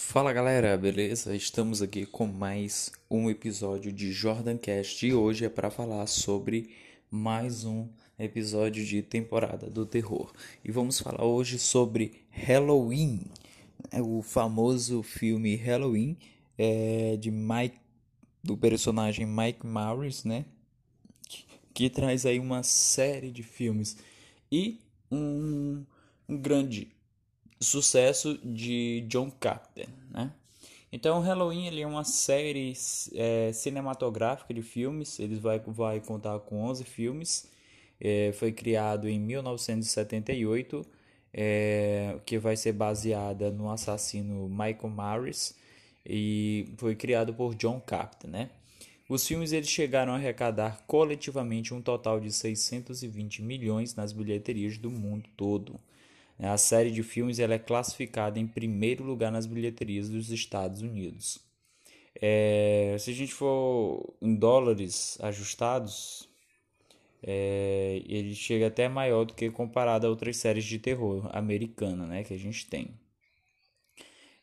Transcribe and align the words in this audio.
Fala 0.00 0.32
galera, 0.32 0.78
beleza? 0.78 1.34
Estamos 1.34 1.82
aqui 1.82 2.06
com 2.06 2.24
mais 2.24 2.92
um 3.10 3.28
episódio 3.28 3.92
de 3.92 4.12
Jordan 4.12 4.56
Cast 4.56 5.04
e 5.04 5.12
hoje 5.12 5.44
é 5.44 5.48
para 5.48 5.70
falar 5.72 6.06
sobre 6.06 6.70
mais 7.10 7.64
um 7.64 7.88
episódio 8.16 8.86
de 8.86 9.02
temporada 9.02 9.68
do 9.68 9.84
terror. 9.84 10.32
E 10.64 10.70
vamos 10.70 11.00
falar 11.00 11.24
hoje 11.24 11.58
sobre 11.58 12.22
Halloween, 12.30 13.26
né? 13.92 14.00
o 14.00 14.22
famoso 14.22 15.02
filme 15.02 15.56
Halloween 15.56 16.16
é, 16.56 17.16
de 17.16 17.32
Mike, 17.32 17.78
do 18.42 18.56
personagem 18.56 19.26
Mike 19.26 19.66
Myers, 19.66 20.22
né? 20.22 20.44
Que, 21.28 21.44
que 21.74 21.90
traz 21.90 22.24
aí 22.24 22.38
uma 22.38 22.62
série 22.62 23.32
de 23.32 23.42
filmes 23.42 23.96
e 24.50 24.78
um, 25.10 25.84
um 26.28 26.38
grande 26.38 26.96
sucesso 27.60 28.38
de 28.44 29.04
John 29.08 29.30
Carpenter, 29.30 29.88
né? 30.10 30.32
Então, 30.90 31.20
Halloween 31.20 31.66
ele 31.66 31.82
é 31.82 31.86
uma 31.86 32.04
série 32.04 32.72
é, 33.14 33.52
cinematográfica 33.52 34.54
de 34.54 34.62
filmes. 34.62 35.20
Ele 35.20 35.36
vai, 35.36 35.58
vai 35.58 36.00
contar 36.00 36.38
com 36.40 36.62
11 36.64 36.84
filmes. 36.84 37.50
É, 38.00 38.32
foi 38.32 38.52
criado 38.52 39.08
em 39.08 39.18
1978, 39.20 40.86
é, 41.32 42.18
que 42.24 42.38
vai 42.38 42.56
ser 42.56 42.72
baseada 42.72 43.50
no 43.50 43.70
assassino 43.70 44.48
Michael 44.48 44.90
Myers 44.90 45.54
e 46.06 46.72
foi 46.78 46.94
criado 46.94 47.34
por 47.34 47.54
John 47.54 47.80
Carpenter, 47.80 48.30
né? 48.30 48.50
Os 49.08 49.26
filmes 49.26 49.52
eles 49.52 49.68
chegaram 49.68 50.12
a 50.12 50.16
arrecadar 50.16 50.84
coletivamente 50.86 51.72
um 51.72 51.80
total 51.80 52.20
de 52.20 52.30
620 52.30 53.42
milhões 53.42 53.94
nas 53.94 54.12
bilheterias 54.12 54.78
do 54.78 54.90
mundo 54.90 55.28
todo. 55.36 55.80
A 56.38 56.56
série 56.56 56.90
de 56.90 57.02
filmes 57.02 57.38
ela 57.38 57.54
é 57.54 57.58
classificada 57.58 58.38
em 58.38 58.46
primeiro 58.46 59.02
lugar 59.04 59.32
nas 59.32 59.46
bilheterias 59.46 60.08
dos 60.08 60.30
Estados 60.30 60.82
Unidos. 60.82 61.40
É, 62.20 62.96
se 62.98 63.10
a 63.10 63.14
gente 63.14 63.32
for 63.32 64.14
em 64.22 64.34
dólares 64.34 65.18
ajustados, 65.20 66.28
é, 67.22 68.02
ele 68.06 68.34
chega 68.34 68.68
até 68.68 68.88
maior 68.88 69.24
do 69.24 69.34
que 69.34 69.50
comparado 69.50 70.06
a 70.06 70.10
outras 70.10 70.36
séries 70.36 70.64
de 70.64 70.78
terror 70.78 71.28
americana 71.32 72.06
né, 72.06 72.24
que 72.24 72.34
a 72.34 72.38
gente 72.38 72.66
tem. 72.66 72.94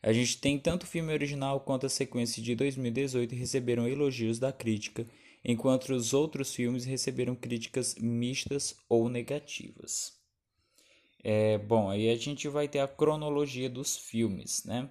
A 0.02 0.12
gente 0.12 0.38
tem 0.38 0.58
tanto 0.58 0.84
o 0.84 0.86
filme 0.86 1.12
original 1.12 1.60
quanto 1.60 1.86
a 1.86 1.88
sequência 1.88 2.42
de 2.42 2.54
2018 2.54 3.34
receberam 3.34 3.88
elogios 3.88 4.38
da 4.38 4.52
crítica, 4.52 5.06
enquanto 5.44 5.90
os 5.90 6.14
outros 6.14 6.54
filmes 6.54 6.84
receberam 6.84 7.34
críticas 7.34 7.96
mistas 7.96 8.76
ou 8.88 9.08
negativas. 9.08 10.15
É, 11.28 11.58
bom, 11.58 11.90
aí 11.90 12.08
a 12.08 12.14
gente 12.14 12.46
vai 12.46 12.68
ter 12.68 12.78
a 12.78 12.86
cronologia 12.86 13.68
dos 13.68 13.96
filmes, 13.96 14.64
né? 14.64 14.88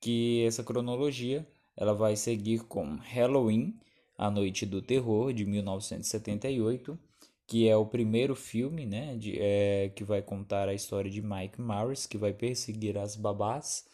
Que 0.00 0.42
essa 0.46 0.64
cronologia 0.64 1.46
ela 1.76 1.92
vai 1.92 2.16
seguir 2.16 2.60
com 2.60 2.96
Halloween, 2.96 3.78
A 4.16 4.30
Noite 4.30 4.64
do 4.64 4.80
Terror, 4.80 5.34
de 5.34 5.44
1978, 5.44 6.98
que 7.46 7.68
é 7.68 7.76
o 7.76 7.84
primeiro 7.84 8.34
filme, 8.34 8.86
né? 8.86 9.16
De, 9.16 9.36
é, 9.38 9.90
que 9.94 10.02
vai 10.02 10.22
contar 10.22 10.66
a 10.66 10.72
história 10.72 11.10
de 11.10 11.20
Mike 11.20 11.60
Myers, 11.60 12.06
que 12.06 12.16
vai 12.16 12.32
perseguir 12.32 12.96
as 12.96 13.14
babás, 13.14 13.84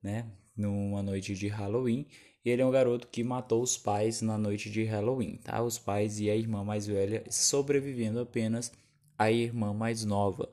né? 0.00 0.30
Numa 0.56 1.02
noite 1.02 1.34
de 1.34 1.48
Halloween. 1.48 2.06
E 2.44 2.50
ele 2.50 2.62
é 2.62 2.66
um 2.66 2.70
garoto 2.70 3.08
que 3.08 3.24
matou 3.24 3.60
os 3.60 3.76
pais 3.76 4.22
na 4.22 4.38
noite 4.38 4.70
de 4.70 4.84
Halloween, 4.84 5.38
tá? 5.38 5.60
Os 5.64 5.80
pais 5.80 6.20
e 6.20 6.30
a 6.30 6.36
irmã 6.36 6.62
mais 6.62 6.86
velha 6.86 7.24
sobrevivendo 7.28 8.20
apenas 8.20 8.72
a 9.18 9.32
irmã 9.32 9.74
mais 9.74 10.04
nova 10.04 10.48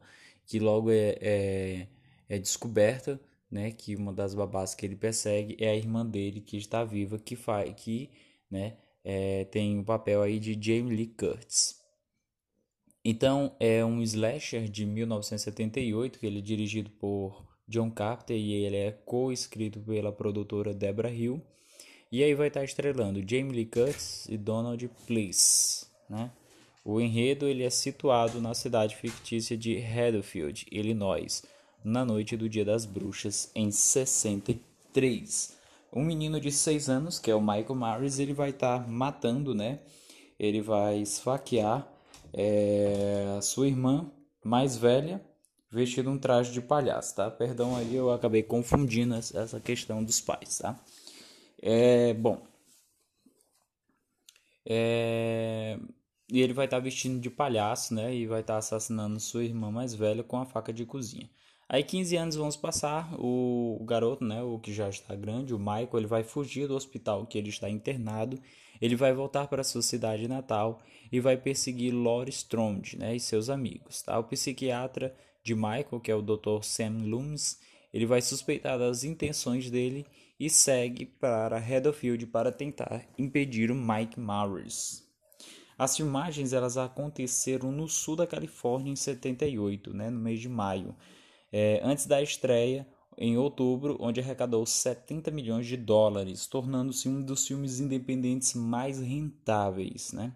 que 0.51 0.59
logo 0.59 0.91
é, 0.91 1.15
é, 1.21 1.87
é 2.27 2.37
descoberta 2.37 3.17
né, 3.49 3.71
que 3.71 3.95
uma 3.95 4.11
das 4.11 4.33
babás 4.33 4.75
que 4.75 4.85
ele 4.85 4.97
persegue 4.97 5.55
é 5.57 5.69
a 5.69 5.75
irmã 5.77 6.05
dele 6.05 6.41
que 6.41 6.57
está 6.57 6.83
viva, 6.83 7.17
que 7.17 7.37
faz 7.37 7.73
que 7.77 8.09
né, 8.49 8.75
é, 9.01 9.45
tem 9.45 9.79
o 9.79 9.85
papel 9.85 10.21
aí 10.21 10.41
de 10.41 10.51
Jamie 10.61 10.93
Lee 10.93 11.07
Curtis. 11.07 11.79
Então 13.03 13.55
é 13.61 13.83
um 13.85 14.01
slasher 14.01 14.67
de 14.67 14.85
1978 14.85 16.19
que 16.19 16.25
ele 16.27 16.39
é 16.39 16.41
dirigido 16.41 16.91
por 16.99 17.47
John 17.65 17.89
Carpenter 17.89 18.35
e 18.35 18.51
ele 18.51 18.75
é 18.75 18.91
co-escrito 18.91 19.79
pela 19.79 20.11
produtora 20.11 20.73
Deborah 20.73 21.13
Hill. 21.13 21.41
E 22.11 22.21
aí 22.21 22.35
vai 22.35 22.49
estar 22.49 22.65
estrelando 22.65 23.21
Jamie 23.25 23.53
Lee 23.53 23.65
Curtis 23.67 24.25
e 24.27 24.37
Donald 24.37 24.85
Please, 25.07 25.85
né? 26.09 26.29
O 26.83 26.99
enredo 26.99 27.47
ele 27.47 27.63
é 27.63 27.69
situado 27.69 28.41
na 28.41 28.53
cidade 28.55 28.95
fictícia 28.95 29.55
de 29.55 29.77
Haddonfield, 29.77 30.65
Illinois, 30.71 31.43
na 31.83 32.03
noite 32.03 32.35
do 32.35 32.49
Dia 32.49 32.65
das 32.65 32.85
Bruxas 32.85 33.51
em 33.53 33.69
63. 33.69 35.57
Um 35.93 36.03
menino 36.03 36.39
de 36.39 36.51
6 36.51 36.89
anos, 36.89 37.19
que 37.19 37.29
é 37.29 37.35
o 37.35 37.41
Michael 37.41 37.75
Myers, 37.75 38.17
ele 38.17 38.33
vai 38.33 38.49
estar 38.49 38.79
tá 38.79 38.87
matando, 38.87 39.53
né? 39.53 39.79
Ele 40.39 40.61
vai 40.61 40.99
esfaquear 40.99 41.87
é, 42.33 43.35
a 43.37 43.41
sua 43.41 43.67
irmã 43.67 44.09
mais 44.43 44.75
velha, 44.75 45.21
vestido 45.69 46.09
um 46.09 46.17
traje 46.17 46.51
de 46.51 46.61
palhaço, 46.61 47.15
tá? 47.15 47.29
Perdão 47.29 47.75
aí, 47.75 47.95
eu 47.95 48.11
acabei 48.11 48.41
confundindo 48.41 49.15
essa 49.15 49.59
questão 49.59 50.03
dos 50.03 50.19
pais, 50.19 50.57
tá? 50.57 50.79
É, 51.61 52.13
bom. 52.13 52.41
É, 54.65 55.77
e 56.31 56.41
ele 56.41 56.53
vai 56.53 56.65
estar 56.65 56.77
tá 56.77 56.83
vestindo 56.83 57.19
de 57.19 57.29
palhaço, 57.29 57.93
né? 57.93 58.15
E 58.15 58.25
vai 58.25 58.39
estar 58.39 58.53
tá 58.53 58.59
assassinando 58.59 59.19
sua 59.19 59.43
irmã 59.43 59.69
mais 59.69 59.93
velha 59.93 60.23
com 60.23 60.37
a 60.37 60.45
faca 60.45 60.71
de 60.71 60.85
cozinha. 60.85 61.29
Aí 61.67 61.83
15 61.83 62.15
anos 62.17 62.35
vão 62.35 62.49
passar, 62.51 63.13
o, 63.17 63.81
garoto, 63.85 64.25
né, 64.25 64.43
o 64.43 64.59
que 64.59 64.73
já 64.73 64.89
está 64.89 65.15
grande, 65.15 65.53
o 65.53 65.59
Michael, 65.59 65.89
ele 65.93 66.05
vai 66.05 66.21
fugir 66.21 66.67
do 66.67 66.75
hospital 66.75 67.25
que 67.25 67.37
ele 67.37 67.47
está 67.47 67.69
internado, 67.69 68.37
ele 68.81 68.93
vai 68.93 69.13
voltar 69.13 69.47
para 69.47 69.63
sua 69.63 69.81
cidade 69.81 70.27
natal 70.27 70.81
e 71.09 71.21
vai 71.21 71.37
perseguir 71.37 71.93
Laurie 71.93 72.29
Strode, 72.29 72.97
né, 72.97 73.15
e 73.15 73.21
seus 73.21 73.49
amigos, 73.49 74.01
tá? 74.01 74.19
O 74.19 74.25
psiquiatra 74.25 75.15
de 75.41 75.55
Michael, 75.55 76.01
que 76.03 76.11
é 76.11 76.15
o 76.15 76.21
Dr. 76.21 76.61
Sam 76.61 77.03
Loomis, 77.05 77.57
ele 77.93 78.05
vai 78.05 78.21
suspeitar 78.21 78.77
das 78.77 79.05
intenções 79.05 79.71
dele 79.71 80.05
e 80.37 80.49
segue 80.49 81.05
para 81.05 81.57
Redfield 81.57 82.27
para 82.27 82.51
tentar 82.51 83.05
impedir 83.17 83.71
o 83.71 83.75
Mike 83.75 84.19
Myers. 84.19 85.09
As 85.81 85.97
filmagens 85.97 86.53
elas 86.53 86.77
aconteceram 86.77 87.71
no 87.71 87.87
sul 87.87 88.15
da 88.15 88.27
Califórnia 88.27 88.91
em 88.91 88.95
78, 88.95 89.91
né, 89.91 90.11
no 90.11 90.19
mês 90.19 90.39
de 90.39 90.47
maio, 90.47 90.95
é, 91.51 91.81
antes 91.83 92.05
da 92.05 92.21
estreia 92.21 92.87
em 93.17 93.35
outubro, 93.35 93.97
onde 93.99 94.19
arrecadou 94.19 94.63
70 94.63 95.31
milhões 95.31 95.65
de 95.65 95.75
dólares, 95.75 96.45
tornando-se 96.45 97.09
um 97.09 97.23
dos 97.23 97.47
filmes 97.47 97.79
independentes 97.79 98.53
mais 98.53 98.99
rentáveis. 98.99 100.13
Né? 100.13 100.31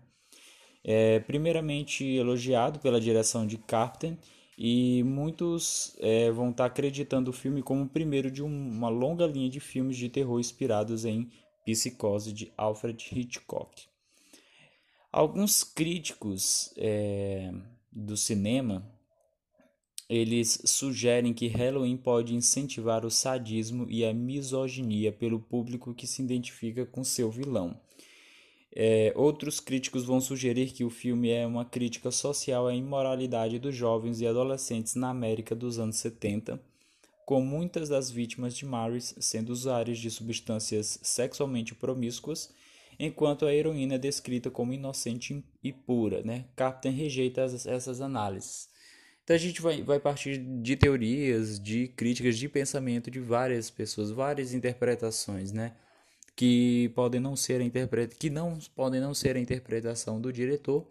É, 0.83 1.19
primeiramente 1.19 2.03
elogiado 2.03 2.79
pela 2.79 2.99
direção 2.99 3.45
de 3.45 3.59
Carpenter, 3.59 4.17
e 4.57 5.03
muitos 5.03 5.95
é, 5.99 6.31
vão 6.31 6.49
estar 6.49 6.65
acreditando 6.65 7.29
o 7.29 7.33
filme 7.33 7.61
como 7.61 7.83
o 7.83 7.89
primeiro 7.89 8.31
de 8.31 8.41
uma 8.41 8.89
longa 8.89 9.27
linha 9.27 9.51
de 9.51 9.59
filmes 9.59 9.95
de 9.95 10.09
terror 10.09 10.39
inspirados 10.39 11.05
em 11.05 11.29
Psicose 11.63 12.33
de 12.33 12.51
Alfred 12.57 12.97
Hitchcock. 13.11 13.93
Alguns 15.15 15.63
críticos 15.63 16.73
é, 16.75 17.49
do 17.89 18.17
cinema 18.17 18.85
eles 20.09 20.61
sugerem 20.65 21.33
que 21.33 21.47
Halloween 21.47 21.95
pode 21.95 22.35
incentivar 22.35 23.05
o 23.05 23.09
sadismo 23.09 23.87
e 23.89 24.03
a 24.03 24.13
misoginia 24.13 25.13
pelo 25.13 25.39
público 25.39 25.93
que 25.93 26.05
se 26.05 26.21
identifica 26.21 26.85
com 26.85 27.01
seu 27.01 27.31
vilão. 27.31 27.79
É, 28.75 29.13
outros 29.15 29.61
críticos 29.61 30.03
vão 30.03 30.19
sugerir 30.19 30.73
que 30.73 30.83
o 30.83 30.89
filme 30.89 31.29
é 31.29 31.47
uma 31.47 31.63
crítica 31.63 32.11
social 32.11 32.67
à 32.67 32.75
imoralidade 32.75 33.57
dos 33.57 33.73
jovens 33.73 34.19
e 34.19 34.27
adolescentes 34.27 34.95
na 34.95 35.11
América 35.11 35.55
dos 35.55 35.79
anos 35.79 35.95
70, 35.95 36.61
com 37.25 37.39
muitas 37.39 37.87
das 37.87 38.11
vítimas 38.11 38.53
de 38.53 38.65
Maris 38.65 39.15
sendo 39.21 39.51
usuários 39.51 39.97
de 39.97 40.11
substâncias 40.11 40.99
sexualmente 41.01 41.73
promíscuas 41.73 42.53
enquanto 42.99 43.45
a 43.45 43.53
heroína 43.53 43.95
é 43.95 43.97
descrita 43.97 44.49
como 44.49 44.73
inocente 44.73 45.43
e 45.63 45.71
pura. 45.71 46.21
Né? 46.23 46.45
Captain 46.55 46.91
rejeita 46.91 47.43
as, 47.43 47.65
essas 47.65 48.01
análises. 48.01 48.69
Então 49.25 49.35
a 49.35 49.39
gente 49.39 49.59
vai, 49.59 49.81
vai 49.81 49.99
partir 49.99 50.37
de 50.37 50.75
teorias, 50.75 51.59
de 51.59 51.87
críticas, 51.87 52.37
de 52.37 52.47
pensamento 52.47 53.09
de 53.09 53.19
várias 53.19 53.71
pessoas, 53.71 54.11
várias 54.11 54.53
interpretações, 54.53 55.51
né? 55.51 55.73
Que 56.35 56.91
podem 56.93 57.19
não 57.19 57.35
ser 57.35 57.59
a 57.59 57.63
interpreta, 57.63 58.15
que 58.15 58.29
não 58.29 58.59
podem 58.75 59.01
não 59.01 59.15
ser 59.15 59.35
a 59.35 59.39
interpretação 59.39 60.21
do 60.21 60.31
diretor, 60.31 60.87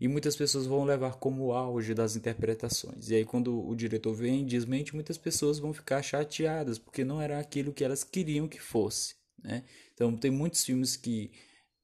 e 0.00 0.08
muitas 0.08 0.34
pessoas 0.34 0.66
vão 0.66 0.84
levar 0.84 1.14
como 1.14 1.52
auge 1.52 1.94
das 1.94 2.16
interpretações. 2.16 3.08
E 3.08 3.14
aí 3.14 3.24
quando 3.24 3.64
o 3.64 3.76
diretor 3.76 4.14
vem 4.14 4.42
e 4.42 4.44
desmente, 4.44 4.92
muitas 4.92 5.16
pessoas 5.16 5.60
vão 5.60 5.72
ficar 5.72 6.02
chateadas, 6.02 6.80
porque 6.80 7.04
não 7.04 7.22
era 7.22 7.38
aquilo 7.38 7.72
que 7.72 7.84
elas 7.84 8.02
queriam 8.02 8.48
que 8.48 8.60
fosse, 8.60 9.14
né? 9.44 9.62
Então 9.94 10.16
tem 10.16 10.30
muitos 10.32 10.64
filmes 10.64 10.96
que 10.96 11.30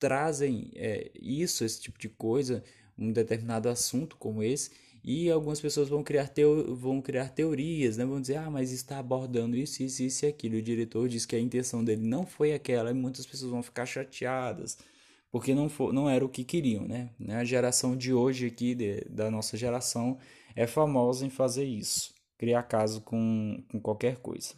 trazem 0.02 0.72
é, 0.74 1.12
isso, 1.14 1.64
esse 1.64 1.80
tipo 1.80 1.96
de 1.96 2.08
coisa, 2.08 2.64
um 2.98 3.12
determinado 3.12 3.68
assunto 3.68 4.16
como 4.16 4.42
esse, 4.42 4.70
E 5.04 5.30
algumas 5.30 5.60
pessoas 5.60 5.88
vão 5.88 6.02
criar, 6.02 6.28
teo, 6.28 6.74
vão 6.76 7.00
criar 7.00 7.28
teorias, 7.30 7.96
né? 7.96 8.04
Vão 8.04 8.20
dizer, 8.20 8.36
ah, 8.36 8.50
mas 8.50 8.72
está 8.72 8.98
abordando 8.98 9.56
isso, 9.56 9.82
isso, 9.82 10.02
isso 10.02 10.24
e 10.24 10.28
aquilo. 10.28 10.56
O 10.56 10.62
diretor 10.62 11.08
diz 11.08 11.26
que 11.26 11.36
a 11.36 11.40
intenção 11.40 11.84
dele 11.84 12.02
não 12.06 12.26
foi 12.26 12.52
aquela 12.52 12.90
e 12.90 12.94
muitas 12.94 13.26
pessoas 13.26 13.50
vão 13.52 13.62
ficar 13.62 13.86
chateadas 13.86 14.78
porque 15.32 15.54
não, 15.54 15.68
for, 15.68 15.92
não 15.94 16.08
era 16.10 16.24
o 16.24 16.28
que 16.28 16.44
queriam, 16.44 16.86
né? 16.86 17.10
A 17.30 17.44
geração 17.44 17.96
de 17.96 18.12
hoje 18.12 18.46
aqui, 18.46 18.74
de, 18.74 19.00
da 19.08 19.30
nossa 19.30 19.56
geração, 19.56 20.18
é 20.54 20.66
famosa 20.66 21.24
em 21.24 21.30
fazer 21.30 21.64
isso, 21.64 22.14
criar 22.38 22.62
caso 22.64 23.00
com, 23.00 23.64
com 23.70 23.80
qualquer 23.80 24.18
coisa. 24.18 24.54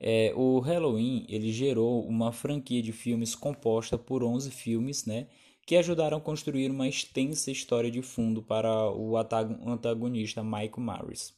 É, 0.00 0.32
o 0.36 0.60
Halloween 0.60 1.26
ele 1.28 1.52
gerou 1.52 2.06
uma 2.06 2.32
franquia 2.32 2.80
de 2.80 2.92
filmes 2.92 3.34
composta 3.34 3.98
por 3.98 4.22
11 4.22 4.50
filmes, 4.50 5.04
né, 5.04 5.26
que 5.66 5.76
ajudaram 5.76 6.18
a 6.18 6.20
construir 6.20 6.70
uma 6.70 6.88
extensa 6.88 7.50
história 7.50 7.90
de 7.90 8.00
fundo 8.00 8.42
para 8.42 8.90
o 8.90 9.16
antagonista 9.16 10.42
Michael 10.42 10.78
Myers. 10.78 11.34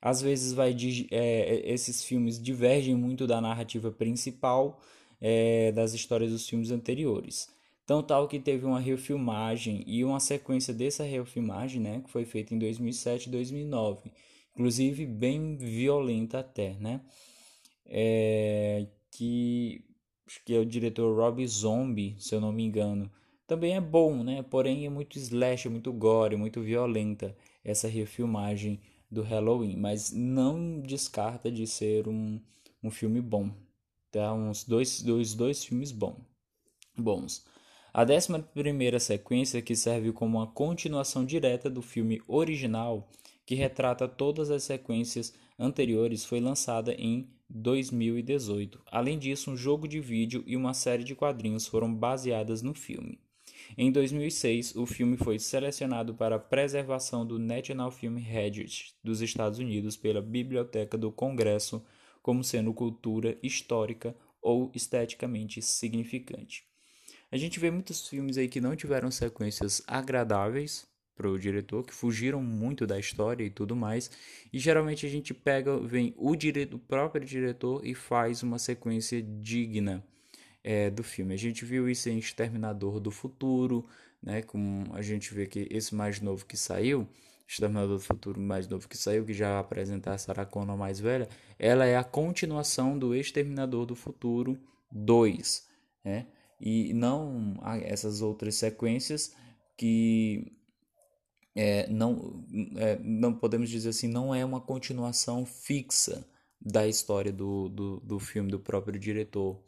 Às 0.00 0.22
vezes 0.22 0.52
vai 0.54 0.74
é, 1.10 1.62
esses 1.70 2.02
filmes 2.02 2.42
divergem 2.42 2.94
muito 2.94 3.26
da 3.26 3.40
narrativa 3.40 3.90
principal 3.90 4.80
é, 5.20 5.70
das 5.72 5.92
histórias 5.92 6.30
dos 6.30 6.48
filmes 6.48 6.70
anteriores. 6.70 7.50
Tão 7.84 8.02
tal 8.02 8.28
que 8.28 8.38
teve 8.38 8.64
uma 8.64 8.80
refilmagem 8.80 9.82
e 9.86 10.04
uma 10.04 10.20
sequência 10.20 10.72
dessa 10.72 11.02
refilmagem, 11.02 11.80
né, 11.82 12.00
que 12.04 12.10
foi 12.10 12.24
feita 12.24 12.54
em 12.54 12.58
2007 12.58 13.26
e 13.26 13.30
2009, 13.30 14.10
inclusive 14.54 15.04
bem 15.04 15.56
violenta 15.56 16.38
até, 16.38 16.74
né? 16.74 17.00
É, 17.90 18.86
que 19.10 19.84
que 20.44 20.54
é 20.54 20.58
o 20.58 20.64
diretor 20.64 21.16
Rob 21.16 21.44
Zombie, 21.46 22.14
se 22.18 22.34
eu 22.34 22.40
não 22.40 22.52
me 22.52 22.62
engano. 22.62 23.10
Também 23.46 23.74
é 23.74 23.80
bom, 23.80 24.22
né? 24.22 24.42
Porém 24.44 24.86
é 24.86 24.88
muito 24.88 25.18
slash, 25.18 25.66
é 25.66 25.70
muito 25.70 25.92
gore, 25.92 26.36
muito 26.36 26.60
violenta 26.60 27.36
essa 27.64 27.88
refilmagem 27.88 28.80
do 29.10 29.22
Halloween, 29.22 29.76
mas 29.76 30.12
não 30.12 30.80
descarta 30.80 31.50
de 31.50 31.66
ser 31.66 32.06
um, 32.06 32.40
um 32.82 32.90
filme 32.90 33.20
bom. 33.20 33.50
Tá? 34.10 34.32
Uns 34.32 34.64
dois, 34.64 35.02
dois, 35.02 35.34
dois 35.34 35.64
filmes 35.64 35.90
bom, 35.90 36.16
bons. 36.96 37.44
A 37.92 38.04
décima 38.04 38.38
primeira 38.38 39.00
sequência, 39.00 39.60
que 39.60 39.74
serve 39.74 40.12
como 40.12 40.38
uma 40.38 40.46
continuação 40.46 41.24
direta 41.24 41.68
do 41.68 41.82
filme 41.82 42.22
original, 42.28 43.08
que 43.44 43.56
retrata 43.56 44.06
todas 44.06 44.48
as 44.48 44.62
sequências 44.62 45.34
anteriores, 45.58 46.24
foi 46.24 46.38
lançada 46.38 46.94
em 46.94 47.28
2018. 47.50 48.80
Além 48.86 49.18
disso, 49.18 49.50
um 49.50 49.56
jogo 49.56 49.88
de 49.88 50.00
vídeo 50.00 50.42
e 50.46 50.56
uma 50.56 50.72
série 50.72 51.04
de 51.04 51.14
quadrinhos 51.14 51.66
foram 51.66 51.92
baseadas 51.92 52.62
no 52.62 52.74
filme. 52.74 53.18
Em 53.76 53.90
2006, 53.90 54.74
o 54.76 54.86
filme 54.86 55.16
foi 55.16 55.38
selecionado 55.38 56.14
para 56.14 56.38
preservação 56.38 57.26
do 57.26 57.38
National 57.38 57.90
Film 57.90 58.16
Registry 58.16 58.92
dos 59.02 59.20
Estados 59.20 59.58
Unidos 59.58 59.96
pela 59.96 60.22
Biblioteca 60.22 60.96
do 60.96 61.12
Congresso 61.12 61.84
como 62.22 62.44
sendo 62.44 62.72
cultura 62.74 63.38
histórica 63.42 64.14
ou 64.42 64.70
esteticamente 64.74 65.60
significante. 65.62 66.64
A 67.30 67.36
gente 67.36 67.60
vê 67.60 67.70
muitos 67.70 68.08
filmes 68.08 68.36
aí 68.36 68.48
que 68.48 68.60
não 68.60 68.74
tiveram 68.74 69.10
sequências 69.10 69.82
agradáveis 69.86 70.89
para 71.20 71.28
o 71.30 71.38
diretor, 71.38 71.84
que 71.84 71.92
fugiram 71.92 72.42
muito 72.42 72.86
da 72.86 72.98
história 72.98 73.44
e 73.44 73.50
tudo 73.50 73.76
mais, 73.76 74.10
e 74.50 74.58
geralmente 74.58 75.04
a 75.04 75.08
gente 75.10 75.34
pega, 75.34 75.78
vem 75.78 76.14
o, 76.16 76.34
dire... 76.34 76.66
o 76.72 76.78
próprio 76.78 77.26
diretor 77.26 77.84
e 77.84 77.94
faz 77.94 78.42
uma 78.42 78.58
sequência 78.58 79.20
digna 79.20 80.02
é, 80.64 80.88
do 80.88 81.02
filme. 81.02 81.34
A 81.34 81.36
gente 81.36 81.62
viu 81.62 81.90
isso 81.90 82.08
em 82.08 82.18
Exterminador 82.18 82.98
do 82.98 83.10
Futuro, 83.10 83.86
né, 84.22 84.40
como 84.40 84.86
a 84.94 85.02
gente 85.02 85.34
vê 85.34 85.46
que 85.46 85.68
esse 85.70 85.94
mais 85.94 86.22
novo 86.22 86.46
que 86.46 86.56
saiu, 86.56 87.06
Exterminador 87.46 87.98
do 87.98 88.02
Futuro 88.02 88.40
mais 88.40 88.66
novo 88.66 88.88
que 88.88 88.96
saiu, 88.96 89.26
que 89.26 89.34
já 89.34 89.58
apresentar 89.58 90.14
a 90.14 90.18
Sarah 90.18 90.46
Connor 90.46 90.78
mais 90.78 90.98
velha, 90.98 91.28
ela 91.58 91.84
é 91.84 91.98
a 91.98 92.04
continuação 92.04 92.98
do 92.98 93.14
Exterminador 93.14 93.84
do 93.84 93.94
Futuro 93.94 94.58
2, 94.90 95.68
né? 96.02 96.26
e 96.58 96.94
não 96.94 97.58
essas 97.82 98.22
outras 98.22 98.54
sequências 98.54 99.34
que 99.76 100.52
é, 101.54 101.88
não, 101.88 102.44
é, 102.76 102.98
não 103.02 103.34
podemos 103.34 103.68
dizer 103.68 103.90
assim, 103.90 104.08
não 104.08 104.34
é 104.34 104.44
uma 104.44 104.60
continuação 104.60 105.44
fixa 105.44 106.26
da 106.60 106.86
história 106.86 107.32
do, 107.32 107.68
do, 107.68 108.00
do 108.00 108.18
filme 108.18 108.50
do 108.50 108.58
próprio 108.60 108.98
diretor. 108.98 109.60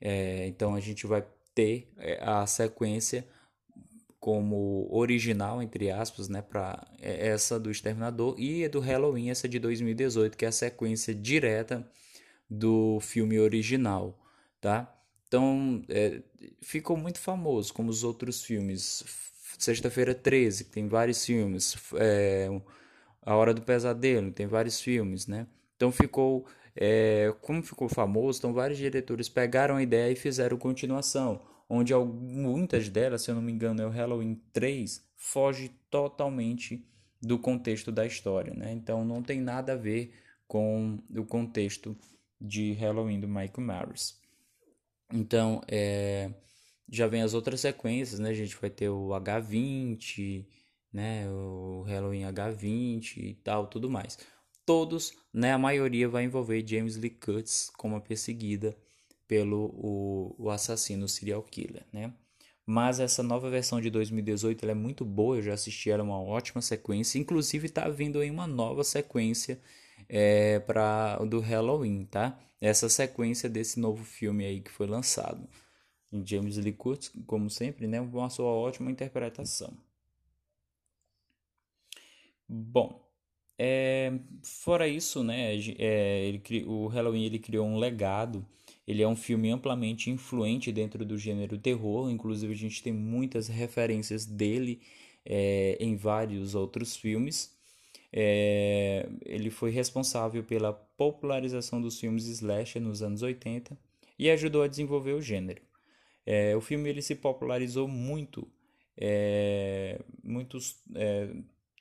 É, 0.00 0.46
então 0.46 0.74
a 0.74 0.80
gente 0.80 1.06
vai 1.06 1.24
ter 1.54 1.92
é, 1.98 2.18
a 2.22 2.46
sequência 2.46 3.26
como 4.18 4.86
original, 4.90 5.60
entre 5.60 5.90
aspas, 5.90 6.28
né, 6.28 6.40
para 6.42 6.86
é, 7.00 7.28
essa 7.28 7.58
do 7.58 7.70
Exterminador 7.70 8.38
e 8.38 8.68
do 8.68 8.78
Halloween, 8.78 9.30
essa 9.30 9.48
de 9.48 9.58
2018, 9.58 10.36
que 10.36 10.44
é 10.44 10.48
a 10.48 10.52
sequência 10.52 11.12
direta 11.14 11.88
do 12.48 13.00
filme 13.00 13.40
original, 13.40 14.16
tá? 14.60 14.94
Então, 15.26 15.82
é, 15.88 16.22
ficou 16.60 16.96
muito 16.96 17.18
famoso, 17.18 17.72
como 17.72 17.90
os 17.90 18.04
outros 18.04 18.44
filmes. 18.44 19.02
Sexta-feira 19.62 20.12
13, 20.12 20.64
que 20.64 20.70
tem 20.70 20.88
vários 20.88 21.24
filmes. 21.24 21.76
É, 21.94 22.48
a 23.22 23.36
Hora 23.36 23.54
do 23.54 23.62
Pesadelo, 23.62 24.32
tem 24.32 24.44
vários 24.44 24.80
filmes, 24.80 25.28
né? 25.28 25.46
Então 25.76 25.92
ficou. 25.92 26.44
É, 26.74 27.32
como 27.40 27.62
ficou 27.62 27.88
famoso, 27.88 28.38
então 28.38 28.52
vários 28.52 28.76
diretores 28.76 29.28
pegaram 29.28 29.76
a 29.76 29.82
ideia 29.82 30.10
e 30.10 30.16
fizeram 30.16 30.56
continuação. 30.58 31.40
Onde 31.68 31.94
muitas 31.94 32.88
delas, 32.88 33.22
se 33.22 33.30
eu 33.30 33.36
não 33.36 33.42
me 33.42 33.52
engano, 33.52 33.80
é 33.80 33.86
o 33.86 33.90
Halloween 33.90 34.42
3, 34.52 35.00
foge 35.14 35.68
totalmente 35.88 36.84
do 37.20 37.38
contexto 37.38 37.92
da 37.92 38.04
história, 38.04 38.52
né? 38.54 38.72
Então 38.72 39.04
não 39.04 39.22
tem 39.22 39.40
nada 39.40 39.74
a 39.74 39.76
ver 39.76 40.12
com 40.48 40.98
o 41.16 41.24
contexto 41.24 41.96
de 42.40 42.72
Halloween 42.72 43.20
do 43.20 43.28
Michael 43.28 43.60
Myers. 43.60 44.20
Então, 45.12 45.62
é, 45.68 46.32
já 46.92 47.06
vem 47.06 47.22
as 47.22 47.32
outras 47.32 47.60
sequências, 47.60 48.20
né? 48.20 48.28
A 48.28 48.34
gente 48.34 48.54
vai 48.60 48.68
ter 48.68 48.90
o 48.90 49.08
H20, 49.08 50.44
né? 50.92 51.26
O 51.30 51.82
Halloween 51.88 52.24
H20 52.24 53.16
e 53.16 53.34
tal, 53.42 53.66
tudo 53.66 53.88
mais. 53.88 54.18
Todos, 54.66 55.14
né? 55.32 55.52
A 55.54 55.58
maioria 55.58 56.06
vai 56.06 56.24
envolver 56.24 56.62
James 56.66 56.96
Lee 56.96 57.10
Curtis 57.10 57.70
como 57.78 57.96
a 57.96 58.00
perseguida 58.00 58.76
pelo 59.26 59.70
o, 59.74 60.34
o 60.38 60.50
assassino 60.50 61.08
serial 61.08 61.42
killer, 61.42 61.86
né? 61.90 62.12
Mas 62.66 63.00
essa 63.00 63.22
nova 63.22 63.48
versão 63.50 63.80
de 63.80 63.90
2018 63.90 64.68
é 64.68 64.74
muito 64.74 65.04
boa, 65.04 65.36
eu 65.36 65.42
já 65.42 65.54
assisti 65.54 65.90
ela, 65.90 66.02
é 66.02 66.04
uma 66.04 66.20
ótima 66.20 66.60
sequência. 66.60 67.18
Inclusive 67.18 67.66
está 67.66 67.88
vindo 67.88 68.20
aí 68.20 68.30
uma 68.30 68.46
nova 68.46 68.84
sequência 68.84 69.58
é, 70.08 70.60
para 70.60 71.16
do 71.24 71.40
Halloween, 71.40 72.04
tá? 72.04 72.38
Essa 72.60 72.88
sequência 72.90 73.48
desse 73.48 73.80
novo 73.80 74.04
filme 74.04 74.44
aí 74.44 74.60
que 74.60 74.70
foi 74.70 74.86
lançado. 74.86 75.48
James 76.24 76.56
Lee 76.56 76.72
Curtis, 76.72 77.12
como 77.26 77.48
sempre, 77.50 77.86
né, 77.86 78.00
uma 78.00 78.30
sua 78.30 78.46
ótima 78.46 78.90
interpretação. 78.90 79.76
Bom, 82.48 83.00
é, 83.58 84.12
fora 84.42 84.88
isso, 84.88 85.22
né, 85.24 85.54
é, 85.78 86.26
ele, 86.26 86.64
o 86.66 86.86
Halloween 86.88 87.24
ele 87.24 87.38
criou 87.38 87.66
um 87.66 87.78
legado. 87.78 88.44
Ele 88.86 89.02
é 89.02 89.08
um 89.08 89.16
filme 89.16 89.50
amplamente 89.50 90.10
influente 90.10 90.72
dentro 90.72 91.04
do 91.04 91.16
gênero 91.16 91.56
terror. 91.58 92.10
Inclusive, 92.10 92.52
a 92.52 92.56
gente 92.56 92.82
tem 92.82 92.92
muitas 92.92 93.48
referências 93.48 94.26
dele 94.26 94.82
é, 95.24 95.76
em 95.80 95.96
vários 95.96 96.54
outros 96.54 96.96
filmes. 96.96 97.56
É, 98.12 99.08
ele 99.24 99.50
foi 99.50 99.70
responsável 99.70 100.44
pela 100.44 100.72
popularização 100.72 101.80
dos 101.80 101.98
filmes 101.98 102.26
slasher 102.26 102.82
nos 102.82 103.02
anos 103.02 103.22
80 103.22 103.78
e 104.18 104.30
ajudou 104.30 104.62
a 104.62 104.68
desenvolver 104.68 105.12
o 105.12 105.22
gênero. 105.22 105.62
É, 106.24 106.56
o 106.56 106.60
filme 106.60 106.88
ele 106.88 107.02
se 107.02 107.14
popularizou 107.14 107.88
muito, 107.88 108.48
é, 108.96 110.00
muitos 110.22 110.80
é, 110.94 111.34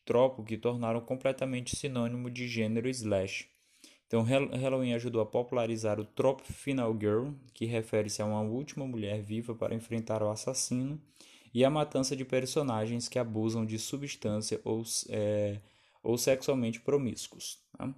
tropos 0.06 0.46
que 0.46 0.58
tornaram 0.58 1.02
completamente 1.02 1.76
sinônimo 1.76 2.30
de 2.30 2.48
gênero 2.48 2.90
slash. 2.90 3.48
Então, 4.08 4.24
Halloween 4.24 4.94
ajudou 4.94 5.22
a 5.22 5.26
popularizar 5.26 5.98
o 5.98 6.04
trope 6.04 6.44
Final 6.52 6.94
Girl, 7.00 7.30
que 7.54 7.66
refere-se 7.66 8.22
a 8.22 8.26
uma 8.26 8.42
última 8.42 8.86
mulher 8.86 9.22
viva 9.22 9.56
para 9.56 9.74
enfrentar 9.74 10.22
o 10.22 10.30
assassino, 10.30 11.02
e 11.54 11.64
a 11.64 11.70
matança 11.70 12.16
de 12.16 12.26
personagens 12.26 13.08
que 13.08 13.20
abusam 13.20 13.66
de 13.66 13.80
substância 13.80 14.60
ou 14.66 14.84
é, 15.10 15.62
ou 16.04 16.18
sexualmente 16.18 16.80
promíscuos. 16.82 17.60
Tá? 17.78 17.94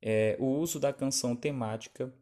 É, 0.00 0.36
o 0.38 0.46
uso 0.46 0.78
da 0.78 0.92
canção 0.92 1.34
temática 1.34 2.12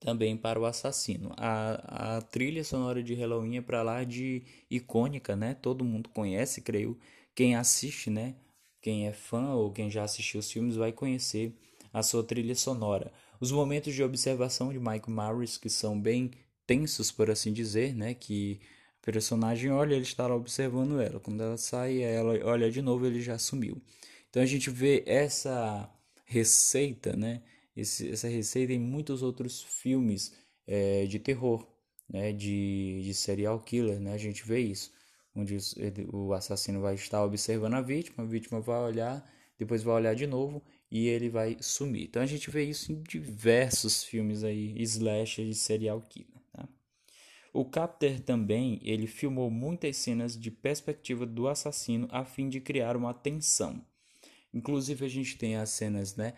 também 0.00 0.36
para 0.36 0.60
o 0.60 0.64
assassino. 0.64 1.32
A, 1.36 2.16
a 2.16 2.22
trilha 2.22 2.62
sonora 2.64 3.02
de 3.02 3.14
Halloween 3.14 3.56
é 3.56 3.60
para 3.60 3.82
lá 3.82 4.04
de 4.04 4.42
icônica, 4.70 5.34
né? 5.34 5.54
Todo 5.54 5.84
mundo 5.84 6.08
conhece, 6.10 6.60
creio. 6.60 6.98
Quem 7.34 7.56
assiste, 7.56 8.10
né? 8.10 8.34
Quem 8.80 9.06
é 9.06 9.12
fã 9.12 9.52
ou 9.54 9.72
quem 9.72 9.90
já 9.90 10.04
assistiu 10.04 10.40
os 10.40 10.50
filmes 10.50 10.76
vai 10.76 10.92
conhecer 10.92 11.52
a 11.92 12.02
sua 12.02 12.22
trilha 12.22 12.54
sonora. 12.54 13.12
Os 13.40 13.50
momentos 13.50 13.94
de 13.94 14.02
observação 14.02 14.72
de 14.72 14.78
Mike 14.78 15.10
Myers 15.10 15.56
que 15.56 15.68
são 15.68 16.00
bem 16.00 16.30
tensos, 16.66 17.10
por 17.10 17.30
assim 17.30 17.52
dizer, 17.52 17.94
né? 17.94 18.14
Que 18.14 18.60
personagem 19.02 19.70
olha, 19.70 19.94
ele 19.94 20.02
está 20.02 20.26
lá 20.26 20.34
observando 20.36 21.00
ela. 21.00 21.18
Quando 21.18 21.42
ela 21.42 21.56
sai, 21.56 22.02
ela 22.02 22.34
olha 22.44 22.70
de 22.70 22.82
novo, 22.82 23.06
ele 23.06 23.20
já 23.20 23.38
sumiu. 23.38 23.80
Então 24.30 24.42
a 24.42 24.46
gente 24.46 24.70
vê 24.70 25.02
essa 25.06 25.90
receita, 26.24 27.16
né? 27.16 27.42
Esse, 27.80 28.10
essa 28.10 28.28
receita 28.28 28.72
em 28.72 28.80
muitos 28.80 29.22
outros 29.22 29.62
filmes 29.62 30.34
é, 30.66 31.06
de 31.06 31.18
terror, 31.18 31.66
né? 32.08 32.32
De, 32.32 33.00
de 33.02 33.14
serial 33.14 33.60
killer, 33.60 34.00
né? 34.00 34.12
A 34.12 34.18
gente 34.18 34.44
vê 34.44 34.60
isso, 34.60 34.92
onde 35.34 35.56
o 36.12 36.32
assassino 36.32 36.80
vai 36.80 36.94
estar 36.94 37.24
observando 37.24 37.74
a 37.74 37.80
vítima, 37.80 38.24
a 38.24 38.26
vítima 38.26 38.60
vai 38.60 38.80
olhar, 38.80 39.32
depois 39.58 39.82
vai 39.82 39.94
olhar 39.94 40.14
de 40.14 40.26
novo 40.26 40.62
e 40.90 41.06
ele 41.06 41.28
vai 41.28 41.56
sumir. 41.60 42.04
Então 42.04 42.22
a 42.22 42.26
gente 42.26 42.50
vê 42.50 42.64
isso 42.64 42.92
em 42.92 43.02
diversos 43.02 44.02
filmes 44.04 44.42
aí, 44.42 44.74
slasher 44.82 45.46
de 45.46 45.54
serial 45.54 46.00
killer. 46.00 46.40
Tá? 46.52 46.68
O 47.52 47.64
Capter 47.64 48.20
também 48.20 48.80
ele 48.82 49.06
filmou 49.06 49.50
muitas 49.50 49.96
cenas 49.96 50.38
de 50.38 50.50
perspectiva 50.50 51.26
do 51.26 51.48
assassino 51.48 52.08
a 52.10 52.24
fim 52.24 52.48
de 52.48 52.60
criar 52.60 52.96
uma 52.96 53.12
tensão. 53.14 53.84
Inclusive 54.52 55.04
a 55.04 55.08
gente 55.08 55.36
tem 55.36 55.56
as 55.56 55.70
cenas, 55.70 56.16
né, 56.16 56.34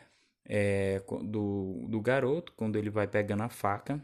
é, 0.47 1.03
do, 1.25 1.87
do 1.89 2.01
garoto 2.01 2.53
quando 2.57 2.77
ele 2.77 2.91
vai 2.91 3.07
pegando 3.07 3.43
a 3.43 3.49
faca, 3.49 4.03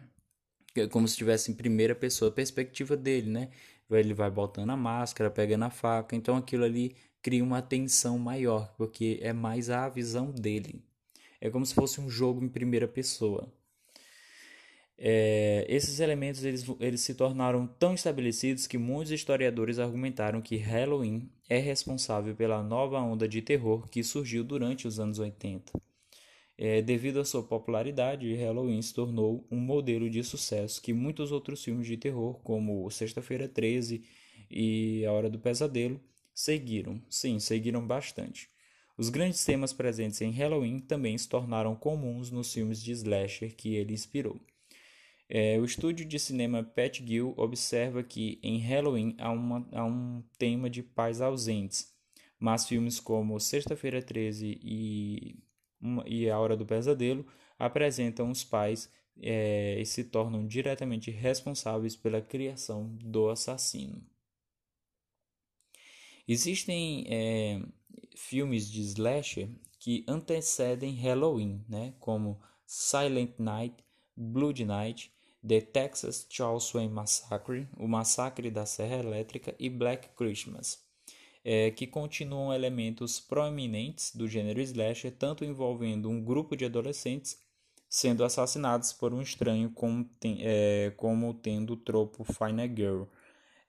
é 0.77 0.87
como 0.87 1.07
se 1.09 1.13
estivesse 1.13 1.51
em 1.51 1.55
primeira 1.55 1.95
pessoa, 1.95 2.31
perspectiva 2.31 2.97
dele, 2.97 3.31
né? 3.31 3.51
Ele 3.91 4.15
vai 4.15 4.31
botando 4.31 4.71
a 4.71 4.77
máscara, 4.77 5.31
pegando 5.31 5.65
a 5.65 5.71
faca, 5.71 6.17
então 6.17 6.37
aquilo 6.37 6.65
ali 6.65 6.97
cria 7.23 7.43
uma 7.43 7.63
tensão 7.63 8.19
maior, 8.19 8.75
porque 8.77 9.19
é 9.23 9.33
mais 9.33 9.71
a 9.71 9.89
visão 9.89 10.31
dele. 10.31 10.85
É 11.41 11.51
como 11.51 11.65
se 11.65 11.75
fosse 11.75 12.01
um 12.01 12.09
jogo 12.09 12.45
em 12.45 12.49
primeira 12.49 12.89
pessoa. 12.89 13.53
É, 14.99 15.67
esses 15.69 16.01
elementos 16.01 16.43
eles, 16.43 16.65
eles 16.81 17.03
se 17.03 17.15
tornaram 17.15 17.67
tão 17.67 17.95
estabelecidos 17.95 18.67
que 18.67 18.79
muitos 18.79 19.13
historiadores 19.13 19.79
argumentaram 19.79 20.41
que 20.41 20.57
Halloween 20.57 21.31
é 21.49 21.59
responsável 21.59 22.35
pela 22.35 22.63
nova 22.63 22.99
onda 23.01 23.29
de 23.29 23.43
terror 23.43 23.87
que 23.89 24.03
surgiu 24.03 24.43
durante 24.43 24.89
os 24.89 24.99
anos 24.99 25.19
80. 25.19 25.73
É, 26.59 26.81
devido 26.81 27.21
à 27.21 27.25
sua 27.25 27.43
popularidade, 27.43 28.35
Halloween 28.35 28.81
se 28.81 28.95
tornou 28.95 29.47
um 29.51 29.59
modelo 29.59 30.09
de 30.09 30.25
sucesso 30.25 30.81
que 30.81 30.93
muitos 30.93 31.31
outros 31.31 31.63
filmes 31.63 31.87
de 31.87 31.97
terror, 31.97 32.41
como 32.43 32.91
Sexta-feira 32.91 33.47
13 33.47 34.03
e 34.51 35.05
A 35.05 35.13
Hora 35.13 35.29
do 35.29 35.39
Pesadelo, 35.39 36.01
seguiram, 36.35 37.03
sim, 37.11 37.39
seguiram 37.39 37.87
bastante. 37.87 38.49
Os 38.97 39.11
grandes 39.11 39.45
temas 39.45 39.75
presentes 39.75 40.23
em 40.23 40.31
Halloween 40.31 40.79
também 40.79 41.19
se 41.19 41.29
tornaram 41.29 41.77
comuns 41.77 42.31
nos 42.31 42.53
filmes 42.53 42.83
de 42.83 42.93
slasher 42.93 43.55
que 43.55 43.75
ele 43.75 43.93
inspirou. 43.93 44.41
É, 45.29 45.59
o 45.59 45.65
estúdio 45.65 46.07
de 46.07 46.19
cinema 46.19 46.63
Pat 46.63 47.03
Gill 47.05 47.35
observa 47.37 48.03
que 48.03 48.39
em 48.43 48.59
Halloween 48.59 49.15
há, 49.19 49.31
uma, 49.31 49.69
há 49.73 49.85
um 49.85 50.23
tema 50.39 50.71
de 50.71 50.83
pais 50.83 51.21
ausentes, 51.21 51.93
mas 52.39 52.67
filmes 52.67 52.99
como 52.99 53.39
Sexta-feira 53.41 54.01
13 54.01 54.59
e, 54.63 55.37
e 56.07 56.29
A 56.31 56.39
Hora 56.39 56.57
do 56.57 56.67
Pesadelo 56.67 57.27
apresentam 57.59 58.31
os 58.31 58.45
pais 58.45 58.91
é, 59.21 59.81
e 59.81 59.87
se 59.87 60.05
tornam 60.05 60.47
diretamente 60.47 61.11
responsáveis 61.11 61.97
pela 61.97 62.21
criação 62.21 62.95
do 63.01 63.29
assassino. 63.29 64.03
Existem 66.29 67.07
é, 67.09 67.63
filmes 68.17 68.71
de 68.71 68.81
slasher 68.83 69.49
que 69.79 70.05
antecedem 70.09 70.95
Halloween, 70.95 71.65
né? 71.69 71.95
como 72.01 72.41
Silent 72.67 73.39
Night, 73.39 73.77
Blood 74.17 74.65
Night, 74.65 75.13
The 75.47 75.61
Texas 75.61 76.27
Chainsaw 76.29 76.89
Massacre, 76.89 77.69
O 77.77 77.87
Massacre 77.87 78.51
da 78.51 78.67
Serra 78.67 78.97
Elétrica 78.97 79.55
e 79.59 79.71
Black 79.71 80.09
Christmas, 80.17 80.85
é, 81.49 81.71
que 81.71 81.87
continuam 81.87 82.53
elementos 82.53 83.21
proeminentes 83.21 84.11
do 84.13 84.27
gênero 84.27 84.61
slasher, 84.61 85.13
tanto 85.13 85.45
envolvendo 85.45 86.11
um 86.11 86.21
grupo 86.21 86.57
de 86.57 86.65
adolescentes 86.65 87.39
sendo 87.89 88.25
assassinados 88.25 88.93
por 88.93 89.15
um 89.15 89.23
estranho 89.23 89.71
como, 89.71 90.05
tem, 90.19 90.39
é, 90.41 90.93
como 90.97 91.33
tendo 91.33 91.75
o 91.75 91.77
tropo 91.77 92.25
Final 92.25 92.67
Girl, 92.75 93.03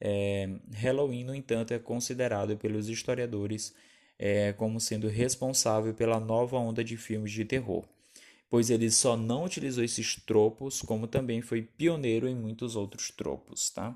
é, 0.02 0.50
Halloween, 0.74 1.24
no 1.24 1.36
entanto, 1.36 1.72
é 1.72 1.78
considerado 1.78 2.58
pelos 2.58 2.90
historiadores 2.90 3.76
é, 4.18 4.54
como 4.54 4.80
sendo 4.82 5.08
responsável 5.08 5.94
pela 5.94 6.20
nova 6.20 6.58
onda 6.58 6.84
de 6.84 6.98
filmes 6.98 7.32
de 7.32 7.46
terror, 7.46 7.86
pois 8.50 8.72
ele 8.72 8.90
só 8.90 9.16
não 9.16 9.46
utilizou 9.46 9.84
esses 9.84 10.16
tropos, 10.16 10.82
como 10.82 11.06
também 11.06 11.44
foi 11.44 11.62
pioneiro 11.62 12.28
em 12.28 12.34
muitos 12.34 12.76
outros 12.76 13.12
tropos, 13.12 13.70
tá? 13.70 13.96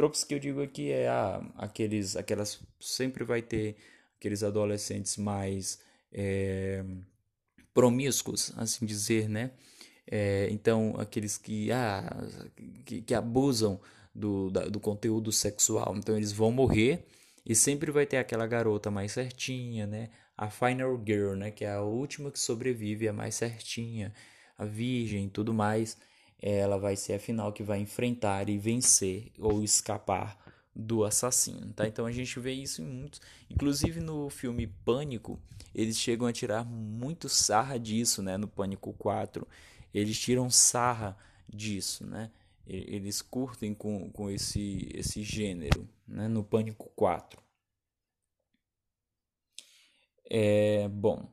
Tropos 0.00 0.24
que 0.24 0.32
eu 0.32 0.38
digo 0.38 0.62
aqui 0.62 0.90
é 0.90 1.08
ah, 1.08 1.46
aqueles, 1.58 2.16
aquelas 2.16 2.58
sempre 2.80 3.22
vai 3.22 3.42
ter 3.42 3.76
aqueles 4.16 4.42
adolescentes 4.42 5.18
mais 5.18 5.78
é, 6.10 6.82
promíscuos, 7.74 8.50
assim 8.56 8.86
dizer, 8.86 9.28
né? 9.28 9.50
É, 10.10 10.48
então 10.50 10.94
aqueles 10.98 11.36
que, 11.36 11.70
ah, 11.70 12.26
que, 12.86 13.02
que 13.02 13.12
abusam 13.12 13.78
do, 14.14 14.48
da, 14.48 14.64
do 14.68 14.80
conteúdo 14.80 15.30
sexual. 15.30 15.94
Então 15.94 16.16
eles 16.16 16.32
vão 16.32 16.50
morrer 16.50 17.04
e 17.44 17.54
sempre 17.54 17.90
vai 17.90 18.06
ter 18.06 18.16
aquela 18.16 18.46
garota 18.46 18.90
mais 18.90 19.12
certinha, 19.12 19.86
né? 19.86 20.08
A 20.34 20.48
final 20.48 20.98
girl, 21.06 21.34
né? 21.34 21.50
Que 21.50 21.66
é 21.66 21.72
a 21.72 21.82
última 21.82 22.30
que 22.30 22.40
sobrevive, 22.40 23.06
a 23.06 23.12
mais 23.12 23.34
certinha, 23.34 24.14
a 24.56 24.64
virgem 24.64 25.28
tudo 25.28 25.52
mais. 25.52 25.98
Ela 26.40 26.78
vai 26.78 26.96
ser 26.96 27.14
a 27.14 27.18
final 27.18 27.52
que 27.52 27.62
vai 27.62 27.80
enfrentar 27.80 28.48
e 28.48 28.58
vencer 28.58 29.30
ou 29.38 29.62
escapar 29.62 30.38
do 30.74 31.04
assassino, 31.04 31.72
tá? 31.72 31.86
Então 31.86 32.06
a 32.06 32.12
gente 32.12 32.38
vê 32.40 32.52
isso 32.52 32.80
em 32.80 32.86
muitos, 32.86 33.20
inclusive 33.50 34.00
no 34.00 34.30
filme 34.30 34.66
Pânico, 34.66 35.38
eles 35.74 35.98
chegam 35.98 36.26
a 36.26 36.32
tirar 36.32 36.64
muito 36.64 37.28
sarra 37.28 37.78
disso, 37.78 38.22
né? 38.22 38.36
No 38.36 38.48
Pânico 38.48 38.92
4, 38.94 39.46
eles 39.92 40.18
tiram 40.18 40.48
sarra 40.48 41.16
disso, 41.48 42.06
né? 42.06 42.30
eles 42.72 43.20
curtem 43.20 43.74
com, 43.74 44.10
com 44.10 44.30
esse, 44.30 44.88
esse 44.94 45.22
gênero, 45.22 45.88
né? 46.06 46.28
no 46.28 46.44
Pânico 46.44 46.88
4. 46.94 47.42
É, 50.24 50.88
bom, 50.88 51.28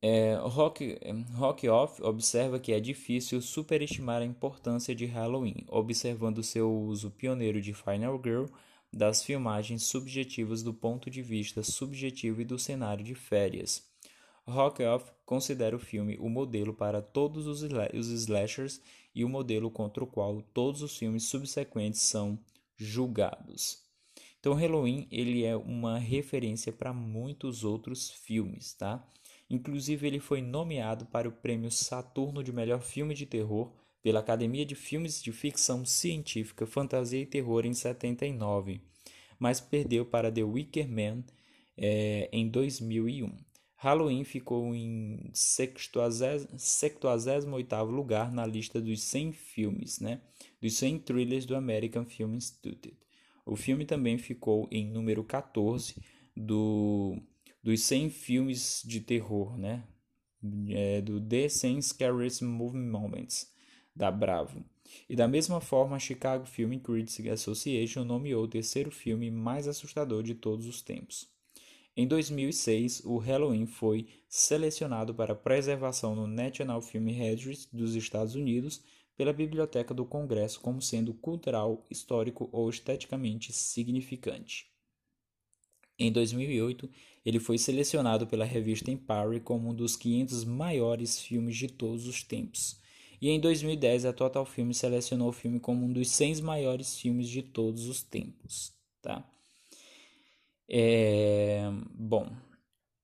é, 0.00 0.36
Rock, 0.36 0.98
Rock 1.34 1.68
Off 1.68 2.02
observa 2.02 2.60
que 2.60 2.72
é 2.72 2.78
difícil 2.78 3.40
superestimar 3.40 4.22
a 4.22 4.24
importância 4.24 4.94
de 4.94 5.06
Halloween, 5.06 5.64
observando 5.66 6.42
seu 6.42 6.72
uso 6.72 7.10
pioneiro 7.10 7.60
de 7.60 7.74
Final 7.74 8.20
Girl 8.22 8.46
das 8.92 9.22
filmagens 9.22 9.82
subjetivas 9.84 10.62
do 10.62 10.72
ponto 10.72 11.10
de 11.10 11.20
vista 11.20 11.62
subjetivo 11.62 12.40
e 12.40 12.44
do 12.44 12.58
cenário 12.58 13.04
de 13.04 13.14
férias. 13.14 13.86
Rockoff 14.46 15.10
considera 15.26 15.76
o 15.76 15.80
filme 15.80 16.16
o 16.18 16.28
modelo 16.28 16.72
para 16.72 17.02
todos 17.02 17.46
os, 17.46 17.62
os 17.62 18.08
slashers 18.08 18.80
e 19.14 19.24
o 19.24 19.28
modelo 19.28 19.70
contra 19.70 20.02
o 20.02 20.06
qual 20.06 20.40
todos 20.54 20.80
os 20.80 20.96
filmes 20.96 21.24
subsequentes 21.24 22.00
são 22.00 22.38
julgados. 22.76 23.82
Então, 24.40 24.54
Halloween 24.54 25.06
ele 25.10 25.44
é 25.44 25.56
uma 25.56 25.98
referência 25.98 26.72
para 26.72 26.92
muitos 26.92 27.64
outros 27.64 28.10
filmes, 28.10 28.72
tá? 28.72 29.04
Inclusive, 29.50 30.06
ele 30.06 30.20
foi 30.20 30.42
nomeado 30.42 31.06
para 31.06 31.28
o 31.28 31.32
prêmio 31.32 31.70
Saturno 31.70 32.42
de 32.42 32.52
melhor 32.52 32.82
filme 32.82 33.14
de 33.14 33.26
terror 33.26 33.72
pela 34.02 34.20
Academia 34.20 34.64
de 34.64 34.74
Filmes 34.74 35.22
de 35.22 35.30
Ficção 35.32 35.84
Científica, 35.84 36.66
Fantasia 36.66 37.20
e 37.20 37.26
Terror 37.26 37.66
em 37.66 37.74
79, 37.74 38.80
mas 39.38 39.60
perdeu 39.60 40.06
para 40.06 40.30
The 40.30 40.42
Wicker 40.42 40.88
Man 40.88 41.24
é, 41.76 42.28
em 42.32 42.48
2001. 42.48 43.36
Halloween 43.76 44.24
ficou 44.24 44.74
em 44.74 45.30
78º 45.32 47.90
lugar 47.90 48.32
na 48.32 48.44
lista 48.44 48.80
dos 48.80 49.00
100 49.02 49.32
filmes, 49.32 50.00
né? 50.00 50.20
dos 50.60 50.76
100 50.76 50.98
thrillers 51.00 51.46
do 51.46 51.56
American 51.56 52.04
Film 52.04 52.34
Institute. 52.34 52.92
O 53.46 53.56
filme 53.56 53.86
também 53.86 54.18
ficou 54.18 54.68
em 54.70 54.90
número 54.90 55.24
14 55.24 55.96
do, 56.36 57.16
dos 57.62 57.82
100 57.82 58.10
filmes 58.10 58.82
de 58.84 59.00
terror, 59.00 59.56
né? 59.56 59.84
É, 60.68 61.00
do 61.00 61.20
The 61.20 61.48
100 61.48 61.82
Scariest 61.82 62.42
Movie 62.42 62.78
Moments, 62.78 63.52
da 63.94 64.10
Bravo. 64.10 64.64
E 65.08 65.16
da 65.16 65.26
mesma 65.26 65.60
forma, 65.60 65.96
a 65.96 65.98
Chicago 65.98 66.46
Film 66.46 66.78
Critics 66.78 67.26
Association 67.26 68.04
nomeou 68.04 68.44
o 68.44 68.48
terceiro 68.48 68.90
filme 68.90 69.30
mais 69.30 69.66
assustador 69.66 70.22
de 70.22 70.34
todos 70.34 70.66
os 70.66 70.80
tempos. 70.80 71.28
Em 71.96 72.06
2006, 72.06 73.02
o 73.04 73.18
Halloween 73.18 73.66
foi 73.66 74.06
selecionado 74.28 75.12
para 75.12 75.34
preservação 75.34 76.14
no 76.14 76.28
National 76.28 76.80
Film 76.80 77.08
Registry 77.08 77.76
dos 77.76 77.96
Estados 77.96 78.36
Unidos 78.36 78.82
pela 79.16 79.32
Biblioteca 79.32 79.92
do 79.92 80.06
Congresso 80.06 80.60
como 80.60 80.80
sendo 80.80 81.12
cultural, 81.12 81.84
histórico 81.90 82.48
ou 82.52 82.70
esteticamente 82.70 83.52
significante. 83.52 84.70
Em 85.98 86.12
2008, 86.12 86.88
ele 87.26 87.40
foi 87.40 87.58
selecionado 87.58 88.26
pela 88.26 88.44
revista 88.44 88.90
Empire 88.90 89.40
como 89.42 89.70
um 89.70 89.74
dos 89.74 89.96
500 89.96 90.44
maiores 90.44 91.20
filmes 91.20 91.56
de 91.56 91.68
todos 91.68 92.06
os 92.06 92.22
tempos. 92.22 92.80
E 93.20 93.28
em 93.30 93.40
2010, 93.40 94.04
a 94.04 94.12
Total 94.12 94.46
Film 94.46 94.70
selecionou 94.70 95.30
o 95.30 95.32
filme 95.32 95.58
como 95.58 95.84
um 95.84 95.92
dos 95.92 96.08
100 96.10 96.40
maiores 96.42 96.98
filmes 96.98 97.28
de 97.28 97.42
todos 97.42 97.86
os 97.86 98.02
tempos, 98.02 98.72
tá? 99.02 99.28
É, 100.68 101.62
bom, 101.94 102.30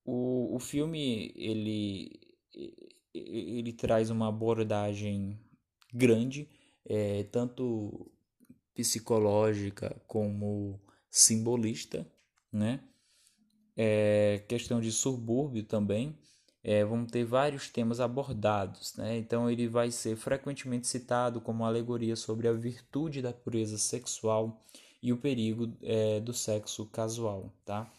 o, 0.04 0.54
o 0.54 0.58
filme 0.60 1.32
ele, 1.34 2.20
ele 3.12 3.72
traz 3.72 4.10
uma 4.10 4.28
abordagem 4.28 5.38
grande, 5.92 6.48
é, 6.84 7.24
tanto 7.24 8.12
psicológica 8.74 10.00
como 10.06 10.80
simbolista, 11.10 12.06
né? 12.54 12.80
É, 13.76 14.44
questão 14.48 14.80
de 14.80 14.92
subúrbio 14.92 15.64
também, 15.64 16.16
é, 16.62 16.84
vamos 16.84 17.10
ter 17.10 17.24
vários 17.24 17.68
temas 17.68 18.00
abordados. 18.00 18.96
Né? 18.96 19.18
Então, 19.18 19.50
ele 19.50 19.68
vai 19.68 19.90
ser 19.90 20.16
frequentemente 20.16 20.86
citado 20.86 21.40
como 21.40 21.64
alegoria 21.64 22.16
sobre 22.16 22.48
a 22.48 22.52
virtude 22.52 23.20
da 23.20 23.32
pureza 23.32 23.76
sexual 23.76 24.62
e 25.02 25.12
o 25.12 25.18
perigo 25.18 25.76
é, 25.82 26.20
do 26.20 26.32
sexo 26.32 26.86
casual. 26.86 27.52
Tá? 27.64 27.92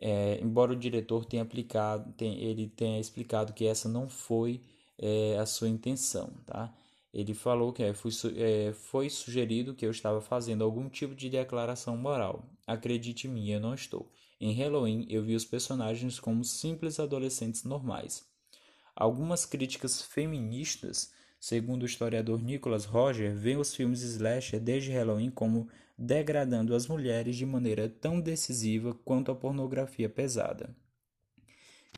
É, 0.00 0.40
embora 0.40 0.72
o 0.72 0.76
diretor 0.76 1.26
tenha, 1.26 1.42
aplicado, 1.42 2.10
tem, 2.12 2.40
ele 2.40 2.68
tenha 2.68 3.00
explicado 3.00 3.52
que 3.52 3.66
essa 3.66 3.88
não 3.88 4.08
foi 4.08 4.62
é, 4.96 5.36
a 5.38 5.44
sua 5.44 5.68
intenção. 5.68 6.30
Tá? 6.46 6.72
Ele 7.12 7.34
falou 7.34 7.72
que 7.72 7.82
é, 7.82 7.92
foi, 7.92 8.12
é, 8.36 8.72
foi 8.72 9.10
sugerido 9.10 9.74
que 9.74 9.84
eu 9.84 9.90
estava 9.90 10.20
fazendo 10.20 10.64
algum 10.64 10.88
tipo 10.88 11.14
de 11.14 11.28
declaração 11.28 11.96
moral. 11.96 12.44
Acredite 12.68 13.26
em 13.26 13.30
mim, 13.30 13.48
eu 13.48 13.58
não 13.58 13.72
estou. 13.72 14.12
Em 14.38 14.52
Halloween, 14.52 15.06
eu 15.08 15.22
vi 15.24 15.34
os 15.34 15.46
personagens 15.46 16.20
como 16.20 16.44
simples 16.44 17.00
adolescentes 17.00 17.64
normais. 17.64 18.26
Algumas 18.94 19.46
críticas 19.46 20.02
feministas, 20.02 21.10
segundo 21.40 21.84
o 21.84 21.86
historiador 21.86 22.42
Nicholas 22.42 22.84
Roger, 22.84 23.34
veem 23.34 23.56
os 23.56 23.74
filmes 23.74 24.02
slasher 24.02 24.60
desde 24.60 24.92
Halloween 24.92 25.30
como 25.30 25.66
degradando 25.96 26.74
as 26.74 26.86
mulheres 26.86 27.36
de 27.36 27.46
maneira 27.46 27.88
tão 27.88 28.20
decisiva 28.20 28.92
quanto 29.02 29.32
a 29.32 29.34
pornografia 29.34 30.10
pesada. 30.10 30.76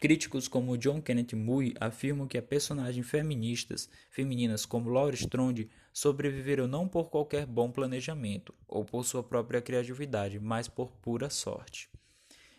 Críticos 0.00 0.49
como 0.49 0.78
John 0.78 1.02
Kenneth 1.02 1.35
Mui 1.35 1.75
afirmam 1.78 2.26
que 2.26 2.38
as 2.38 2.45
personagens 2.45 3.07
feministas, 3.07 3.87
femininas 4.09 4.64
como 4.64 4.88
Laura 4.88 5.14
Strode 5.14 5.69
sobreviveram 5.92 6.66
não 6.66 6.88
por 6.88 7.11
qualquer 7.11 7.45
bom 7.45 7.71
planejamento 7.71 8.54
ou 8.66 8.83
por 8.83 9.04
sua 9.04 9.23
própria 9.23 9.61
criatividade, 9.61 10.40
mas 10.40 10.69
por 10.69 10.90
pura 11.02 11.28
sorte. 11.28 11.90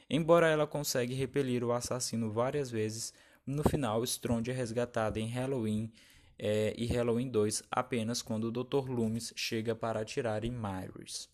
Embora 0.07 0.49
ela 0.49 0.67
consiga 0.67 1.15
repelir 1.15 1.63
o 1.63 1.71
assassino 1.71 2.31
várias 2.31 2.69
vezes, 2.69 3.11
no 3.43 3.63
final 3.63 4.03
Strond 4.03 4.47
é 4.47 4.53
resgatada 4.53 5.19
em 5.19 5.27
Halloween 5.27 5.91
é, 6.37 6.75
e 6.77 6.85
Halloween 6.85 7.27
2 7.27 7.63
apenas 7.71 8.21
quando 8.21 8.49
o 8.49 8.51
Dr. 8.51 8.87
Loomis 8.87 9.33
chega 9.35 9.73
para 9.73 10.01
atirar 10.01 10.45
em 10.45 10.51
Myers. 10.51 11.27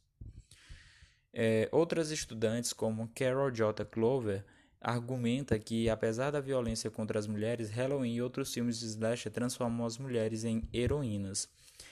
É, 1.33 1.67
outras 1.69 2.11
estudantes, 2.11 2.71
como 2.71 3.11
Carol 3.13 3.51
J. 3.51 3.83
Clover, 3.83 4.45
argumenta 4.87 5.59
que, 5.59 5.89
apesar 5.89 6.31
da 6.31 6.39
violência 6.39 6.89
contra 6.89 7.19
as 7.19 7.27
mulheres, 7.27 7.69
Halloween 7.69 8.15
e 8.15 8.21
outros 8.21 8.53
filmes 8.53 8.79
de 8.79 8.85
slasher 8.85 9.29
transformam 9.29 9.85
as 9.85 9.97
mulheres 9.97 10.45
em 10.45 10.63
heroínas. 10.73 11.49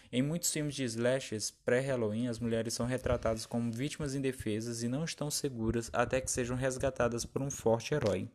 Em 0.10 0.22
muitos 0.22 0.50
filmes 0.50 0.76
de 0.76 0.86
slashers 0.86 1.52
pré-Halloween, 1.52 2.28
as 2.28 2.40
mulheres 2.40 2.74
são 2.74 2.86
retratadas 2.86 3.46
como 3.46 3.70
vítimas 3.70 4.16
indefesas 4.16 4.82
e 4.82 4.88
não 4.88 5.04
estão 5.04 5.30
seguras 5.30 5.90
até 5.92 6.22
que 6.22 6.32
sejam 6.32 6.56
resgatadas 6.56 7.26
por 7.26 7.42
um 7.42 7.52
forte 7.52 7.94
herói. 7.94 8.30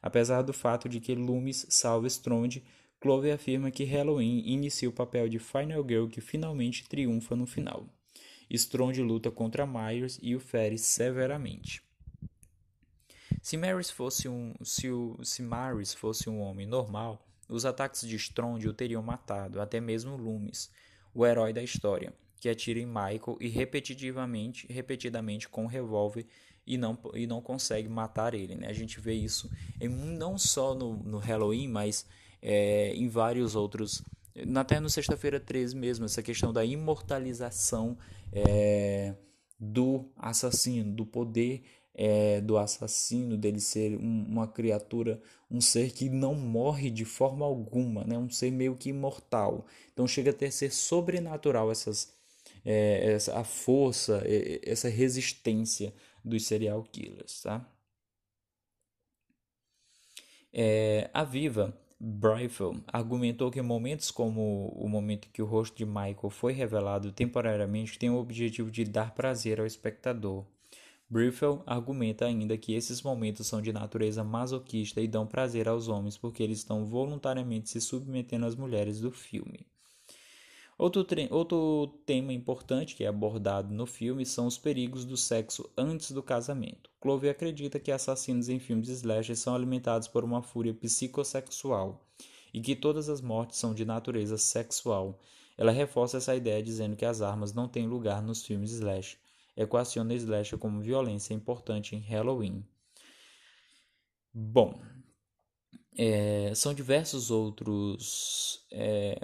Apesar 0.00 0.40
do 0.40 0.54
fato 0.54 0.88
de 0.88 0.98
que 0.98 1.14
Loomis 1.14 1.66
salva 1.68 2.06
Strond, 2.06 2.62
Clover 2.98 3.34
afirma 3.34 3.70
que 3.70 3.84
Halloween 3.84 4.42
inicia 4.46 4.88
o 4.88 4.92
papel 4.92 5.28
de 5.28 5.38
Final 5.38 5.86
Girl 5.86 6.06
que 6.06 6.22
finalmente 6.22 6.88
triunfa 6.88 7.36
no 7.36 7.46
final. 7.46 7.86
Strond 8.48 8.98
luta 9.00 9.30
contra 9.30 9.66
Myers 9.66 10.18
e 10.22 10.34
o 10.34 10.40
fere 10.40 10.78
severamente. 10.78 11.89
Se 13.42 13.56
Maris 13.56 13.90
fosse 13.90 14.28
um, 14.28 14.54
se, 14.62 14.90
o, 14.90 15.18
se 15.22 15.42
Maris 15.42 15.94
fosse 15.94 16.28
um 16.28 16.40
homem 16.40 16.66
normal, 16.66 17.26
os 17.48 17.64
ataques 17.64 18.06
de 18.06 18.16
Strond 18.16 18.64
o 18.66 18.72
teriam 18.72 19.02
matado, 19.02 19.60
até 19.60 19.80
mesmo 19.80 20.16
Loomis, 20.16 20.70
o 21.14 21.26
herói 21.26 21.52
da 21.52 21.62
história, 21.62 22.12
que 22.40 22.48
atira 22.48 22.78
em 22.78 22.86
Michael 22.86 23.36
e 23.40 23.48
repetitivamente, 23.48 24.66
repetidamente 24.70 25.48
com 25.48 25.64
um 25.64 25.66
revólver 25.66 26.26
e 26.66 26.78
não, 26.78 26.98
e 27.14 27.26
não 27.26 27.40
consegue 27.40 27.88
matar 27.88 28.34
ele. 28.34 28.54
Né? 28.54 28.68
A 28.68 28.72
gente 28.72 29.00
vê 29.00 29.14
isso 29.14 29.50
em, 29.80 29.88
não 29.88 30.38
só 30.38 30.74
no, 30.74 30.96
no 30.96 31.18
Halloween, 31.18 31.68
mas 31.68 32.06
é, 32.40 32.94
em 32.94 33.08
vários 33.08 33.54
outros. 33.54 34.02
Até 34.56 34.78
no 34.78 34.88
Sexta-feira 34.88 35.40
13 35.40 35.76
mesmo, 35.76 36.04
essa 36.04 36.22
questão 36.22 36.52
da 36.52 36.64
imortalização 36.64 37.98
é, 38.32 39.14
do 39.58 40.08
assassino, 40.16 40.94
do 40.94 41.04
poder 41.04 41.62
é, 41.94 42.40
do 42.40 42.56
assassino, 42.56 43.36
dele 43.36 43.60
ser 43.60 43.96
um, 43.96 44.26
uma 44.28 44.46
criatura, 44.46 45.20
um 45.50 45.60
ser 45.60 45.92
que 45.92 46.08
não 46.08 46.34
morre 46.34 46.90
de 46.90 47.04
forma 47.04 47.44
alguma, 47.44 48.04
né? 48.04 48.16
um 48.16 48.30
ser 48.30 48.50
meio 48.50 48.76
que 48.76 48.90
imortal. 48.90 49.66
Então 49.92 50.06
chega 50.06 50.30
a 50.30 50.34
ter 50.34 50.50
ser 50.50 50.70
sobrenatural 50.72 51.70
essas, 51.70 52.12
é, 52.64 53.12
essa, 53.12 53.38
a 53.38 53.44
força, 53.44 54.22
essa 54.64 54.88
resistência 54.88 55.92
dos 56.24 56.46
serial 56.46 56.82
killers. 56.84 57.42
Tá? 57.42 57.66
É, 60.52 61.10
a 61.12 61.24
Viva 61.24 61.76
Bryfel 61.98 62.76
argumentou 62.86 63.50
que 63.50 63.60
momentos 63.60 64.10
como 64.10 64.68
o 64.68 64.88
momento 64.88 65.28
que 65.28 65.42
o 65.42 65.46
rosto 65.46 65.76
de 65.76 65.84
Michael 65.84 66.30
foi 66.30 66.52
revelado 66.52 67.12
temporariamente 67.12 67.98
tem 67.98 68.08
o 68.08 68.16
objetivo 68.16 68.70
de 68.70 68.84
dar 68.84 69.14
prazer 69.14 69.60
ao 69.60 69.66
espectador. 69.66 70.46
Briefel 71.12 71.60
argumenta 71.66 72.24
ainda 72.24 72.56
que 72.56 72.72
esses 72.72 73.02
momentos 73.02 73.44
são 73.48 73.60
de 73.60 73.72
natureza 73.72 74.22
masoquista 74.22 75.00
e 75.00 75.08
dão 75.08 75.26
prazer 75.26 75.68
aos 75.68 75.88
homens 75.88 76.16
porque 76.16 76.40
eles 76.40 76.58
estão 76.58 76.84
voluntariamente 76.84 77.68
se 77.68 77.80
submetendo 77.80 78.46
às 78.46 78.54
mulheres 78.54 79.00
do 79.00 79.10
filme. 79.10 79.66
Outro, 80.78 81.04
outro 81.30 81.98
tema 82.06 82.32
importante 82.32 82.94
que 82.94 83.02
é 83.02 83.08
abordado 83.08 83.74
no 83.74 83.86
filme 83.86 84.24
são 84.24 84.46
os 84.46 84.56
perigos 84.56 85.04
do 85.04 85.16
sexo 85.16 85.68
antes 85.76 86.12
do 86.12 86.22
casamento. 86.22 86.88
Clover 87.00 87.32
acredita 87.32 87.80
que 87.80 87.90
assassinos 87.90 88.48
em 88.48 88.60
filmes 88.60 88.88
slasher 88.88 89.36
são 89.36 89.52
alimentados 89.52 90.06
por 90.06 90.22
uma 90.22 90.42
fúria 90.42 90.72
psicossexual 90.72 92.06
e 92.54 92.60
que 92.60 92.76
todas 92.76 93.08
as 93.08 93.20
mortes 93.20 93.58
são 93.58 93.74
de 93.74 93.84
natureza 93.84 94.38
sexual. 94.38 95.18
Ela 95.58 95.72
reforça 95.72 96.18
essa 96.18 96.36
ideia 96.36 96.62
dizendo 96.62 96.94
que 96.94 97.04
as 97.04 97.20
armas 97.20 97.52
não 97.52 97.66
têm 97.66 97.88
lugar 97.88 98.22
nos 98.22 98.44
filmes 98.46 98.70
slasher 98.70 99.18
equaciona 99.62 100.14
slasher 100.14 100.58
como 100.58 100.80
violência 100.80 101.34
importante 101.34 101.94
em 101.94 102.00
Halloween. 102.00 102.64
Bom, 104.32 104.80
é, 105.96 106.54
são 106.54 106.72
diversos 106.72 107.30
outros 107.30 108.66
é, 108.72 109.20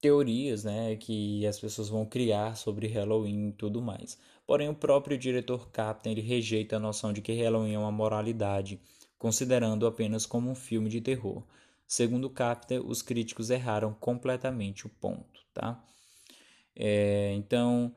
teorias 0.00 0.64
né, 0.64 0.96
que 0.96 1.46
as 1.46 1.58
pessoas 1.58 1.88
vão 1.88 2.06
criar 2.06 2.56
sobre 2.56 2.86
Halloween 2.86 3.48
e 3.48 3.52
tudo 3.52 3.82
mais. 3.82 4.18
Porém, 4.46 4.68
o 4.68 4.74
próprio 4.74 5.18
diretor 5.18 5.70
Captain 5.70 6.12
ele 6.12 6.20
rejeita 6.20 6.76
a 6.76 6.80
noção 6.80 7.12
de 7.12 7.20
que 7.20 7.32
Halloween 7.32 7.74
é 7.74 7.78
uma 7.78 7.92
moralidade, 7.92 8.80
considerando 9.18 9.86
apenas 9.86 10.24
como 10.24 10.50
um 10.50 10.54
filme 10.54 10.88
de 10.88 11.00
terror. 11.00 11.44
Segundo 11.86 12.30
Captain, 12.30 12.80
os 12.80 13.02
críticos 13.02 13.50
erraram 13.50 13.92
completamente 13.92 14.86
o 14.86 14.88
ponto, 14.88 15.44
tá? 15.52 15.84
É, 16.74 17.32
então, 17.34 17.94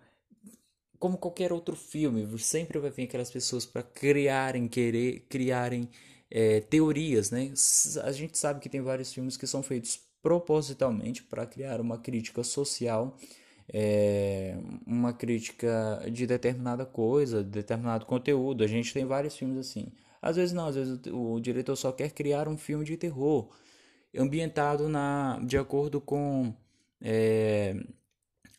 como 0.99 1.17
qualquer 1.17 1.51
outro 1.51 1.75
filme, 1.75 2.37
sempre 2.39 2.79
vai 2.79 2.89
vir 2.89 3.03
aquelas 3.03 3.31
pessoas 3.31 3.65
para 3.65 3.83
criarem, 3.83 4.67
querer 4.67 5.25
criarem 5.29 5.89
é, 6.29 6.61
teorias, 6.61 7.31
né? 7.31 7.53
A 8.03 8.11
gente 8.11 8.37
sabe 8.37 8.59
que 8.59 8.69
tem 8.69 8.81
vários 8.81 9.13
filmes 9.13 9.37
que 9.37 9.47
são 9.47 9.61
feitos 9.63 9.99
propositalmente 10.21 11.23
para 11.23 11.45
criar 11.45 11.79
uma 11.79 11.99
crítica 11.99 12.43
social, 12.43 13.15
é, 13.71 14.57
uma 14.85 15.13
crítica 15.13 16.03
de 16.11 16.25
determinada 16.25 16.85
coisa, 16.85 17.43
de 17.43 17.49
determinado 17.49 18.05
conteúdo. 18.05 18.63
A 18.63 18.67
gente 18.67 18.93
tem 18.93 19.05
vários 19.05 19.37
filmes 19.37 19.57
assim. 19.57 19.91
Às 20.21 20.35
vezes 20.37 20.53
não, 20.53 20.67
às 20.67 20.75
vezes 20.75 20.99
o, 21.07 21.33
o 21.33 21.39
diretor 21.39 21.75
só 21.75 21.91
quer 21.91 22.11
criar 22.11 22.47
um 22.47 22.57
filme 22.57 22.83
de 22.83 22.97
terror 22.97 23.49
ambientado 24.17 24.89
na 24.89 25.39
de 25.45 25.57
acordo 25.57 26.01
com 26.01 26.53
é, 27.01 27.75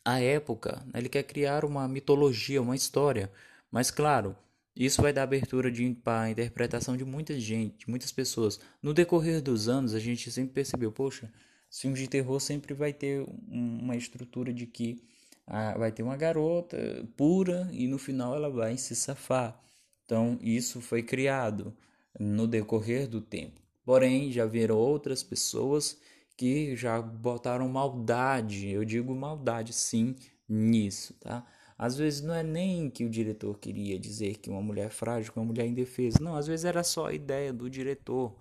a 0.07 0.21
época, 0.21 0.81
né? 0.85 0.99
ele 0.99 1.09
quer 1.09 1.23
criar 1.23 1.65
uma 1.65 1.85
mitologia, 1.85 2.61
uma 2.61 2.77
história. 2.77 3.29
Mas 3.69 3.91
claro, 3.91 4.37
isso 4.73 5.01
vai 5.01 5.11
dar 5.11 5.23
abertura 5.23 5.69
para 6.01 6.21
a 6.21 6.29
interpretação 6.29 6.95
de 6.95 7.03
muita 7.03 7.37
gente, 7.37 7.89
muitas 7.89 8.09
pessoas. 8.09 8.57
No 8.81 8.93
decorrer 8.93 9.41
dos 9.41 9.67
anos, 9.67 9.93
a 9.93 9.99
gente 9.99 10.31
sempre 10.31 10.53
percebeu, 10.53 10.93
poxa, 10.93 11.29
filmes 11.69 11.99
de 11.99 12.07
terror 12.07 12.39
sempre 12.39 12.73
vai 12.73 12.93
ter 12.93 13.21
uma 13.49 13.97
estrutura 13.97 14.53
de 14.53 14.65
que 14.65 15.03
ah, 15.45 15.77
vai 15.77 15.91
ter 15.91 16.03
uma 16.03 16.15
garota 16.15 16.77
pura 17.17 17.67
e 17.73 17.85
no 17.85 17.97
final 17.97 18.33
ela 18.33 18.49
vai 18.49 18.77
se 18.77 18.95
safar. 18.95 19.61
Então, 20.05 20.39
isso 20.41 20.79
foi 20.79 21.03
criado 21.03 21.75
no 22.17 22.47
decorrer 22.47 23.09
do 23.09 23.19
tempo. 23.19 23.59
Porém, 23.83 24.31
já 24.31 24.45
viram 24.45 24.77
outras 24.77 25.21
pessoas 25.21 25.97
que 26.37 26.75
já 26.75 27.01
botaram 27.01 27.67
maldade, 27.67 28.69
eu 28.69 28.85
digo 28.85 29.13
maldade 29.15 29.73
sim, 29.73 30.15
nisso, 30.47 31.15
tá? 31.15 31.43
Às 31.77 31.97
vezes 31.97 32.21
não 32.21 32.33
é 32.33 32.43
nem 32.43 32.89
que 32.89 33.03
o 33.03 33.09
diretor 33.09 33.57
queria 33.59 33.99
dizer 33.99 34.37
que 34.37 34.49
uma 34.49 34.61
mulher 34.61 34.87
é 34.87 34.89
frágil, 34.89 35.33
que 35.33 35.39
uma 35.39 35.45
mulher 35.45 35.65
é 35.65 35.67
indefesa. 35.67 36.19
Não, 36.21 36.35
às 36.35 36.47
vezes 36.47 36.65
era 36.65 36.83
só 36.83 37.07
a 37.07 37.13
ideia 37.13 37.51
do 37.51 37.69
diretor 37.69 38.35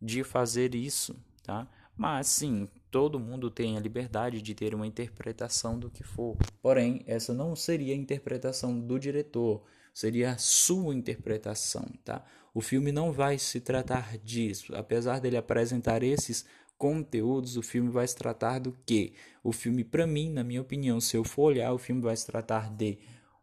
de 0.00 0.24
fazer 0.24 0.74
isso, 0.74 1.16
tá? 1.42 1.68
Mas 1.96 2.26
sim, 2.26 2.68
todo 2.90 3.20
mundo 3.20 3.50
tem 3.50 3.76
a 3.76 3.80
liberdade 3.80 4.42
de 4.42 4.54
ter 4.54 4.74
uma 4.74 4.86
interpretação 4.86 5.78
do 5.78 5.90
que 5.90 6.02
for. 6.02 6.36
Porém, 6.60 7.02
essa 7.06 7.32
não 7.32 7.56
seria 7.56 7.94
a 7.94 7.96
interpretação 7.96 8.78
do 8.78 8.98
diretor, 8.98 9.62
seria 9.94 10.32
a 10.32 10.38
sua 10.38 10.94
interpretação, 10.94 11.86
tá? 12.04 12.22
O 12.52 12.60
filme 12.60 12.92
não 12.92 13.12
vai 13.12 13.38
se 13.38 13.60
tratar 13.60 14.18
disso, 14.18 14.74
apesar 14.74 15.20
dele 15.20 15.38
apresentar 15.38 16.02
esses 16.02 16.44
conteúdos, 16.78 17.56
o 17.56 17.62
filme 17.62 17.90
vai 17.90 18.06
se 18.06 18.16
tratar 18.16 18.58
do 18.58 18.72
que? 18.84 19.14
O 19.42 19.52
filme, 19.52 19.84
para 19.84 20.06
mim, 20.06 20.30
na 20.30 20.44
minha 20.44 20.60
opinião, 20.60 21.00
se 21.00 21.16
eu 21.16 21.24
for 21.24 21.44
olhar, 21.44 21.72
o 21.72 21.78
filme 21.78 22.00
vai 22.00 22.16
se 22.16 22.26
tratar 22.26 22.70
de 22.70 22.98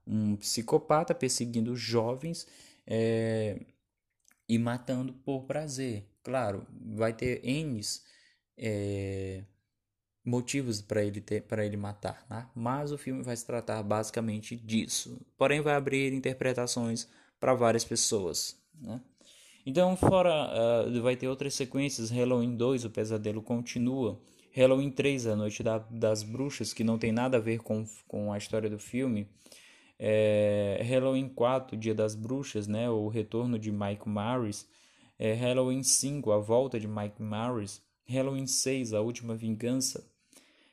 um 0.05 0.35
psicopata 0.35 1.15
perseguindo 1.15 1.75
jovens 1.75 2.45
é, 2.85 3.59
e 4.47 4.57
matando 4.57 5.13
por 5.13 5.43
prazer. 5.43 6.07
Claro, 6.23 6.65
vai 6.95 7.13
ter 7.13 7.41
N's 7.43 8.03
é, 8.57 9.43
motivos 10.23 10.81
para 10.81 11.03
ele 11.03 11.19
ter 11.19 11.43
para 11.43 11.65
ele 11.65 11.75
matar, 11.75 12.25
né? 12.29 12.47
mas 12.55 12.91
o 12.91 12.97
filme 12.97 13.21
vai 13.23 13.35
se 13.35 13.45
tratar 13.45 13.81
basicamente 13.83 14.55
disso. 14.55 15.19
Porém, 15.37 15.61
vai 15.61 15.75
abrir 15.75 16.13
interpretações 16.13 17.07
para 17.39 17.53
várias 17.53 17.83
pessoas. 17.83 18.57
Né? 18.79 19.01
Então, 19.65 19.95
fora, 19.95 20.86
uh, 20.88 21.02
vai 21.02 21.15
ter 21.15 21.28
outras 21.28 21.54
sequências. 21.54 22.10
Halloween 22.10 22.56
2, 22.56 22.86
o 22.86 22.89
pesadelo 22.89 23.41
continua. 23.41 24.19
Halloween 24.52 24.91
3, 24.91 25.28
a 25.28 25.36
noite 25.36 25.63
da, 25.63 25.78
das 25.78 26.21
bruxas, 26.21 26.73
que 26.73 26.84
não 26.84 26.99
tem 26.99 27.12
nada 27.12 27.38
a 27.38 27.39
ver 27.39 27.60
com, 27.60 27.86
com 28.08 28.32
a 28.34 28.38
história 28.38 28.69
do 28.69 28.78
filme. 28.78 29.28
É, 29.97 30.82
Halloween 30.84 31.30
4, 31.30 31.78
Dia 31.78 31.95
das 31.95 32.13
Bruxas, 32.13 32.67
né? 32.67 32.89
o 32.89 33.08
retorno 33.08 33.58
de 33.58 33.71
Mike 33.71 34.08
Myers. 34.08 34.67
É, 35.17 35.34
Halloween 35.34 35.82
5, 35.82 36.32
a 36.32 36.39
volta 36.39 36.80
de 36.80 36.88
Mike 36.88 37.21
Myers. 37.21 37.82
Halloween 38.06 38.45
6, 38.45 38.93
a 38.93 38.99
última 38.99 39.34
vingança. 39.34 40.06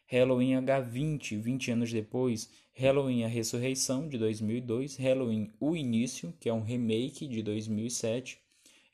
Halloween 0.06 0.54
H20, 0.54 1.38
20 1.38 1.70
anos 1.70 1.92
depois. 1.92 2.50
Halloween 2.74 3.22
A 3.22 3.28
Ressurreição, 3.28 4.08
de 4.08 4.18
2002. 4.18 4.96
Halloween 4.96 5.52
O 5.60 5.76
Início, 5.76 6.34
que 6.40 6.48
é 6.48 6.52
um 6.52 6.62
remake 6.62 7.28
de 7.28 7.40
2007. 7.40 8.40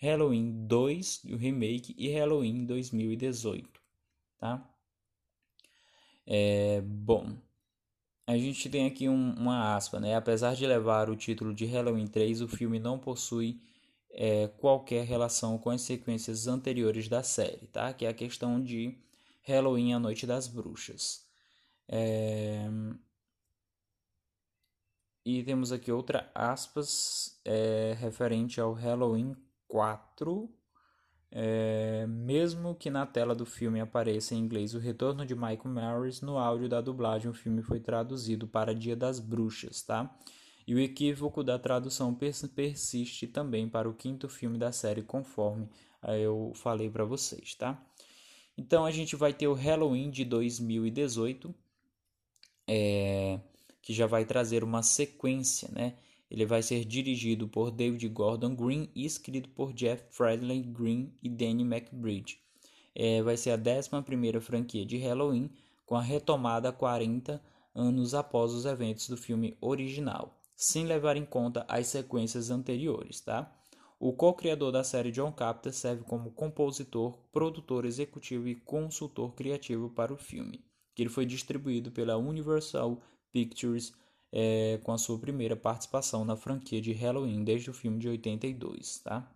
Halloween 0.06 0.66
2, 0.66 1.24
o 1.32 1.36
remake, 1.36 1.94
e 1.98 2.08
Halloween 2.10 2.64
2018, 2.64 3.80
tá? 4.38 4.68
É, 6.26 6.80
bom, 6.80 7.36
a 8.26 8.36
gente 8.36 8.68
tem 8.68 8.86
aqui 8.86 9.08
um, 9.08 9.34
uma 9.34 9.74
aspa, 9.76 10.00
né? 10.00 10.14
Apesar 10.14 10.54
de 10.54 10.66
levar 10.66 11.10
o 11.10 11.16
título 11.16 11.54
de 11.54 11.64
Halloween 11.66 12.06
3, 12.06 12.40
o 12.40 12.48
filme 12.48 12.78
não 12.78 12.98
possui 12.98 13.60
é, 14.10 14.48
qualquer 14.48 15.04
relação 15.04 15.58
com 15.58 15.70
as 15.70 15.82
sequências 15.82 16.46
anteriores 16.46 17.08
da 17.08 17.22
série, 17.22 17.66
tá? 17.68 17.92
Que 17.92 18.06
é 18.06 18.08
a 18.08 18.14
questão 18.14 18.62
de 18.62 18.96
Halloween, 19.42 19.92
a 19.92 19.98
Noite 19.98 20.26
das 20.26 20.48
Bruxas. 20.48 21.26
É... 21.88 22.68
E 25.24 25.42
temos 25.42 25.72
aqui 25.72 25.90
outra 25.90 26.30
aspas 26.34 27.40
é, 27.44 27.96
referente 27.98 28.60
ao 28.60 28.72
Halloween 28.72 29.36
4, 29.68 30.48
é, 31.30 32.06
mesmo 32.06 32.74
que 32.74 32.88
na 32.88 33.04
tela 33.04 33.34
do 33.34 33.44
filme 33.44 33.80
apareça 33.80 34.34
em 34.34 34.38
inglês 34.38 34.74
o 34.74 34.78
retorno 34.78 35.26
de 35.26 35.34
Michael 35.34 35.66
Myers, 35.66 36.20
no 36.20 36.38
áudio 36.38 36.68
da 36.68 36.80
dublagem 36.80 37.30
o 37.30 37.34
filme 37.34 37.62
foi 37.62 37.80
traduzido 37.80 38.46
para 38.46 38.74
Dia 38.74 38.96
das 38.96 39.20
Bruxas, 39.20 39.82
tá? 39.82 40.16
E 40.66 40.74
o 40.74 40.80
equívoco 40.80 41.44
da 41.44 41.58
tradução 41.58 42.14
persiste 42.14 43.26
também 43.26 43.68
para 43.68 43.88
o 43.88 43.94
quinto 43.94 44.28
filme 44.28 44.58
da 44.58 44.72
série, 44.72 45.02
conforme 45.02 45.68
eu 46.20 46.52
falei 46.54 46.90
para 46.90 47.04
vocês, 47.04 47.54
tá? 47.54 47.80
Então 48.56 48.84
a 48.84 48.90
gente 48.90 49.14
vai 49.14 49.32
ter 49.32 49.46
o 49.46 49.52
Halloween 49.52 50.10
de 50.10 50.24
2018, 50.24 51.54
é, 52.66 53.38
que 53.82 53.92
já 53.92 54.06
vai 54.06 54.24
trazer 54.24 54.64
uma 54.64 54.82
sequência, 54.82 55.68
né? 55.72 55.94
Ele 56.30 56.44
vai 56.44 56.62
ser 56.62 56.84
dirigido 56.84 57.46
por 57.46 57.70
David 57.70 58.08
Gordon 58.08 58.54
Green 58.54 58.90
e 58.94 59.04
escrito 59.04 59.48
por 59.50 59.72
Jeff 59.72 60.04
Fredley 60.10 60.62
Green 60.62 61.12
e 61.22 61.28
Danny 61.28 61.62
McBride. 61.62 62.40
É, 62.94 63.22
vai 63.22 63.36
ser 63.36 63.50
a 63.50 63.56
11 63.56 64.40
franquia 64.40 64.84
de 64.84 64.96
Halloween, 64.96 65.50
com 65.84 65.94
a 65.94 66.02
retomada 66.02 66.72
40 66.72 67.40
anos 67.74 68.14
após 68.14 68.52
os 68.52 68.64
eventos 68.64 69.08
do 69.08 69.16
filme 69.16 69.56
original, 69.60 70.40
sem 70.56 70.84
levar 70.84 71.16
em 71.16 71.24
conta 71.24 71.64
as 71.68 71.86
sequências 71.88 72.50
anteriores. 72.50 73.20
Tá? 73.20 73.52
O 74.00 74.12
co-criador 74.12 74.72
da 74.72 74.82
série 74.82 75.12
John 75.12 75.32
Carpenter 75.32 75.72
serve 75.72 76.04
como 76.04 76.30
compositor, 76.30 77.16
produtor 77.32 77.84
executivo 77.84 78.48
e 78.48 78.54
consultor 78.54 79.34
criativo 79.34 79.90
para 79.90 80.12
o 80.12 80.18
filme, 80.18 80.64
que 80.94 81.02
ele 81.02 81.08
foi 81.08 81.24
distribuído 81.24 81.90
pela 81.90 82.16
Universal 82.16 83.00
Pictures 83.30 83.92
é, 84.32 84.78
com 84.82 84.92
a 84.92 84.98
sua 84.98 85.18
primeira 85.18 85.56
participação 85.56 86.24
na 86.24 86.36
franquia 86.36 86.80
de 86.80 86.92
Halloween 86.92 87.44
desde 87.44 87.70
o 87.70 87.74
filme 87.74 87.98
de 87.98 88.08
82, 88.08 88.98
tá? 88.98 89.30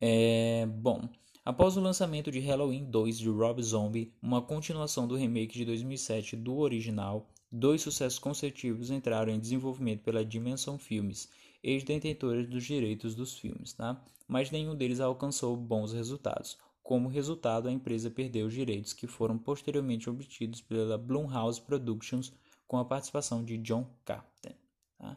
É, 0.00 0.66
bom, 0.66 1.08
após 1.44 1.76
o 1.76 1.80
lançamento 1.80 2.30
de 2.30 2.38
Halloween 2.40 2.84
2 2.84 3.18
de 3.18 3.28
Rob 3.28 3.62
Zombie, 3.62 4.14
uma 4.22 4.40
continuação 4.40 5.08
do 5.08 5.16
remake 5.16 5.58
de 5.58 5.64
2007 5.64 6.36
do 6.36 6.56
original, 6.58 7.28
dois 7.50 7.82
sucessos 7.82 8.18
consecutivos 8.18 8.90
entraram 8.90 9.32
em 9.32 9.40
desenvolvimento 9.40 10.02
pela 10.02 10.24
Dimension 10.24 10.78
Filmes, 10.78 11.28
ex-detentores 11.62 12.48
dos 12.48 12.64
direitos 12.64 13.14
dos 13.14 13.36
filmes, 13.36 13.72
tá? 13.72 14.00
mas 14.28 14.50
nenhum 14.50 14.76
deles 14.76 15.00
alcançou 15.00 15.56
bons 15.56 15.92
resultados. 15.92 16.58
Como 16.82 17.08
resultado, 17.08 17.66
a 17.66 17.72
empresa 17.72 18.10
perdeu 18.10 18.46
os 18.46 18.52
direitos 18.52 18.92
que 18.92 19.06
foram 19.06 19.38
posteriormente 19.38 20.08
obtidos 20.08 20.60
pela 20.60 20.98
Blumhouse 20.98 21.60
Productions 21.60 22.32
com 22.68 22.76
a 22.76 22.84
participação 22.84 23.42
de 23.42 23.56
John 23.58 23.90
Carpenter. 24.04 24.54
Tá? 24.98 25.16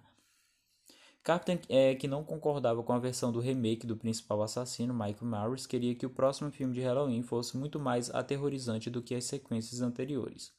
Carpenter, 1.21 1.65
é, 1.69 1.93
que 1.93 2.07
não 2.07 2.23
concordava 2.23 2.81
com 2.81 2.93
a 2.93 2.97
versão 2.97 3.31
do 3.31 3.39
remake 3.39 3.85
do 3.85 3.95
principal 3.95 4.41
assassino, 4.41 4.93
Michael 4.93 5.17
Myers, 5.21 5.67
queria 5.67 5.93
que 5.93 6.05
o 6.05 6.09
próximo 6.09 6.49
filme 6.49 6.73
de 6.73 6.81
Halloween 6.81 7.21
fosse 7.21 7.57
muito 7.57 7.79
mais 7.79 8.09
aterrorizante 8.09 8.89
do 8.89 9.03
que 9.03 9.13
as 9.13 9.25
sequências 9.25 9.81
anteriores. 9.81 10.51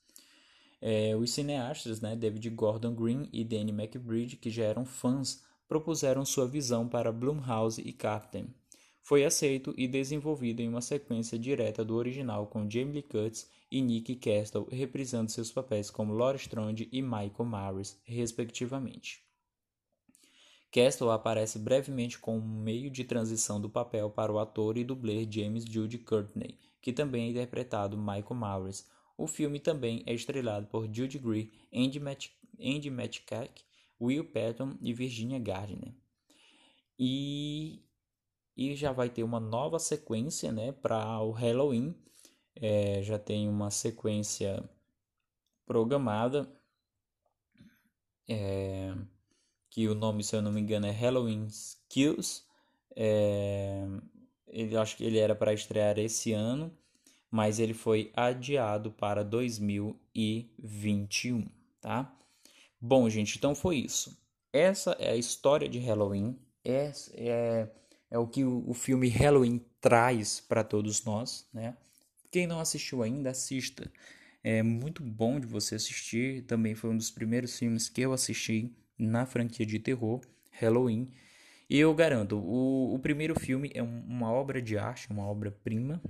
É, 0.81 1.17
os 1.17 1.33
cineastas, 1.33 2.01
né, 2.01 2.15
David 2.15 2.49
Gordon 2.51 2.95
Green 2.95 3.29
e 3.33 3.43
Danny 3.45 3.73
McBride, 3.73 4.37
que 4.37 4.51
já 4.51 4.65
eram 4.65 4.85
fãs, 4.85 5.43
propuseram 5.67 6.25
sua 6.25 6.47
visão 6.47 6.87
para 6.87 7.11
Blumhouse 7.11 7.81
e 7.81 7.93
Carpenter. 7.93 8.55
Foi 9.01 9.25
aceito 9.25 9.75
e 9.77 9.89
desenvolvido 9.89 10.61
em 10.61 10.69
uma 10.69 10.81
sequência 10.81 11.39
direta 11.39 11.85
do 11.85 11.97
original 11.97 12.47
com 12.47 12.71
Jamie 12.71 12.93
Lee 12.95 13.03
Curtis 13.03 13.49
e 13.73 13.81
Nick 13.81 14.17
Castle 14.17 14.69
reprisando 14.71 15.31
seus 15.31 15.51
papéis 15.51 15.91
como 15.91 16.13
Laura 16.13 16.37
Strode 16.37 16.91
e 16.93 17.01
Michael 17.01 17.47
Myers, 17.47 17.99
respectivamente. 18.05 19.25
Castle 20.71 21.11
aparece 21.11 21.59
brevemente 21.59 22.19
como 22.19 22.43
meio 22.43 22.91
de 22.91 23.03
transição 23.03 23.59
do 23.59 23.71
papel 23.71 24.11
para 24.11 24.31
o 24.31 24.39
ator 24.39 24.77
e 24.77 24.85
dublê 24.85 25.27
James 25.31 25.65
Jude 25.65 25.99
Courtney, 25.99 26.59
que 26.83 26.93
também 26.93 27.25
é 27.25 27.31
interpretado 27.31 27.97
Michael 27.97 28.35
Myers. 28.35 28.87
O 29.17 29.27
filme 29.27 29.59
também 29.59 30.03
é 30.05 30.13
estrelado 30.13 30.67
por 30.67 30.85
Jude 30.93 31.19
Greer, 31.19 31.51
Andy, 31.75 31.99
Match 31.99 32.29
Andy 32.61 32.91
Matchcock, 32.91 33.63
Will 33.99 34.25
Patton 34.25 34.77
e 34.83 34.93
Virginia 34.93 35.39
Gardner. 35.39 35.95
E, 36.99 37.83
e 38.55 38.75
já 38.75 38.93
vai 38.93 39.09
ter 39.09 39.23
uma 39.23 39.41
nova 39.41 39.79
sequência 39.79 40.53
né, 40.53 40.73
para 40.73 41.21
o 41.23 41.31
Halloween, 41.31 41.95
é, 42.57 43.03
já 43.03 43.19
tem 43.19 43.49
uma 43.49 43.71
sequência 43.71 44.63
programada, 45.67 46.49
é, 48.29 48.95
que 49.71 49.89
o 49.89 49.95
nome, 49.95 50.23
se 50.23 50.37
eu 50.37 50.43
não 50.43 50.53
me 50.53 50.61
engano, 50.61 50.87
é 50.87 50.91
Halloween 50.91 51.49
Kills. 51.89 52.43
É, 52.95 53.87
ele 54.47 54.77
acho 54.77 54.95
que 54.97 55.05
ele 55.05 55.19
era 55.19 55.35
para 55.35 55.55
estrear 55.55 55.99
esse 55.99 56.33
ano, 56.33 56.71
mas 57.31 57.59
ele 57.59 57.73
foi 57.73 58.13
adiado 58.15 58.93
para 58.93 59.25
2021, 59.25 61.47
tá? 61.81 62.15
Bom, 62.79 63.09
gente, 63.09 63.39
então 63.39 63.55
foi 63.55 63.77
isso. 63.77 64.21
Essa 64.53 64.91
é 64.99 65.13
a 65.13 65.17
história 65.17 65.67
de 65.69 65.79
Halloween. 65.79 66.39
Essa 66.63 67.11
é, 67.15 67.71
é 68.11 68.19
o 68.19 68.27
que 68.27 68.45
o, 68.45 68.69
o 68.69 68.75
filme 68.75 69.09
Halloween 69.09 69.65
traz 69.81 70.41
para 70.41 70.63
todos 70.63 71.03
nós, 71.05 71.49
né? 71.53 71.77
Quem 72.33 72.47
não 72.49 72.59
assistiu 72.61 73.03
ainda, 73.03 73.31
assista. 73.31 73.91
É 74.43 74.63
muito 74.63 75.05
bom 75.05 75.39
de 75.39 75.47
você 75.47 75.77
assistir. 75.77 76.43
Também 76.45 76.75
foi 76.75 76.91
um 76.91 76.97
dos 76.97 77.11
primeiros 77.13 77.57
filmes 77.59 77.89
que 77.89 78.01
eu 78.01 78.13
assisti 78.13 78.73
na 78.99 79.27
franquia 79.27 79.67
de 79.67 79.79
terror, 79.79 80.21
Halloween. 80.51 81.11
E 81.71 81.79
eu 81.79 81.95
garanto, 81.95 82.39
o, 82.39 82.95
o 82.95 82.99
primeiro 83.01 83.39
filme 83.39 83.71
é 83.75 83.83
uma 83.83 84.33
obra 84.33 84.63
de 84.63 84.79
arte, 84.79 85.11
uma 85.11 85.27
obra-prima. 85.27 86.03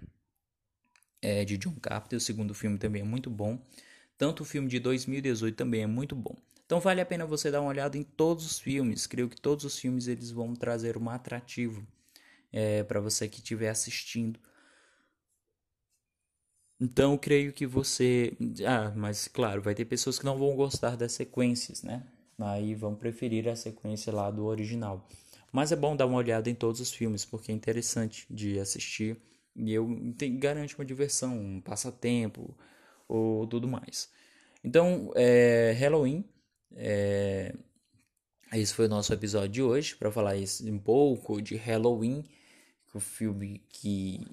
é 1.21 1.45
de 1.45 1.57
John 1.59 1.75
Carpenter. 1.81 2.17
O 2.17 2.21
segundo 2.21 2.55
filme 2.55 2.79
também 2.79 3.03
é 3.03 3.05
muito 3.05 3.31
bom. 3.31 3.59
Tanto 4.19 4.43
o 4.43 4.47
filme 4.47 4.69
de 4.69 4.79
2018 4.79 5.57
também 5.57 5.83
é 5.83 5.87
muito 5.87 6.15
bom. 6.15 6.37
Então 6.65 6.81
vale 6.81 7.01
a 7.01 7.07
pena 7.07 7.27
você 7.27 7.51
dar 7.51 7.61
uma 7.61 7.71
olhada 7.71 7.99
em 7.99 8.03
todos 8.03 8.47
os 8.47 8.59
filmes. 8.59 9.07
Creio 9.07 9.29
que 9.29 9.41
todos 9.41 9.65
os 9.65 9.79
filmes 9.79 10.07
eles 10.07 10.31
vão 10.31 10.55
trazer 10.55 10.97
um 10.97 11.11
atrativo 11.11 11.87
é, 12.53 12.83
para 12.85 13.01
você 13.01 13.29
que 13.29 13.39
estiver 13.39 13.69
assistindo. 13.71 14.41
Então 16.83 17.17
creio 17.17 17.53
que 17.53 17.65
você, 17.65 18.37
ah, 18.67 18.93
mas 18.97 19.29
claro, 19.29 19.63
vai 19.63 19.73
ter 19.73 19.85
pessoas 19.85 20.19
que 20.19 20.25
não 20.25 20.37
vão 20.37 20.57
gostar 20.57 20.97
das 20.97 21.13
sequências, 21.13 21.85
né? 21.85 22.05
Aí 22.41 22.75
vão 22.75 22.93
preferir 22.93 23.49
a 23.49 23.55
sequência 23.55 24.13
lá 24.13 24.29
do 24.33 24.47
original. 24.47 25.09
Mas 25.53 25.71
é 25.71 25.77
bom 25.77 25.95
dar 25.95 26.07
uma 26.07 26.19
olhada 26.19 26.51
em 26.51 26.57
todos 26.57 26.81
os 26.81 26.93
filmes 26.93 27.25
porque 27.25 27.53
é 27.53 27.55
interessante 27.55 28.27
de 28.29 28.59
assistir 28.59 29.17
e 29.55 29.73
eu 29.73 29.87
garante 30.41 30.75
uma 30.77 30.85
diversão, 30.85 31.39
um 31.39 31.61
passatempo 31.61 32.53
ou 33.07 33.47
tudo 33.47 33.69
mais. 33.69 34.11
Então, 34.65 35.13
é, 35.15 35.77
Halloween, 35.79 36.25
é, 36.75 37.55
esse 38.55 38.75
foi 38.75 38.87
o 38.87 38.89
nosso 38.89 39.13
episódio 39.13 39.51
de 39.51 39.63
hoje 39.63 39.95
para 39.95 40.11
falar 40.11 40.35
um 40.65 40.79
pouco 40.81 41.41
de 41.41 41.55
Halloween, 41.55 42.25
o 42.93 42.99
filme 42.99 43.63
que 43.69 44.27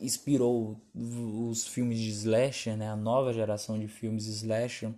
inspirou 0.00 0.80
os 0.94 1.66
filmes 1.66 1.98
de 1.98 2.08
slasher, 2.10 2.76
né, 2.76 2.88
a 2.88 2.96
nova 2.96 3.32
geração 3.32 3.78
de 3.78 3.86
filmes 3.86 4.26
slasher, 4.26 4.90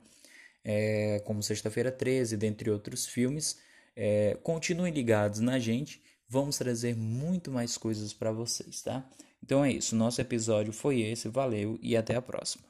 é, 0.65 1.21
como 1.25 1.43
Sexta-feira 1.43 1.91
13, 1.91 2.37
dentre 2.37 2.71
outros 2.71 3.07
filmes. 3.07 3.59
É, 3.97 4.39
continuem 4.43 4.93
ligados 4.93 5.41
na 5.41 5.59
gente, 5.59 6.03
vamos 6.29 6.57
trazer 6.57 6.97
muito 6.97 7.51
mais 7.51 7.77
coisas 7.77 8.13
para 8.13 8.33
vocês, 8.33 8.81
tá? 8.83 9.07
Então 9.43 9.65
é 9.65 9.73
isso, 9.73 9.97
nosso 9.97 10.21
episódio 10.21 10.73
foi 10.73 11.01
esse, 11.01 11.29
valeu 11.29 11.79
e 11.83 11.97
até 11.97 12.15
a 12.15 12.23
próxima. 12.23 12.65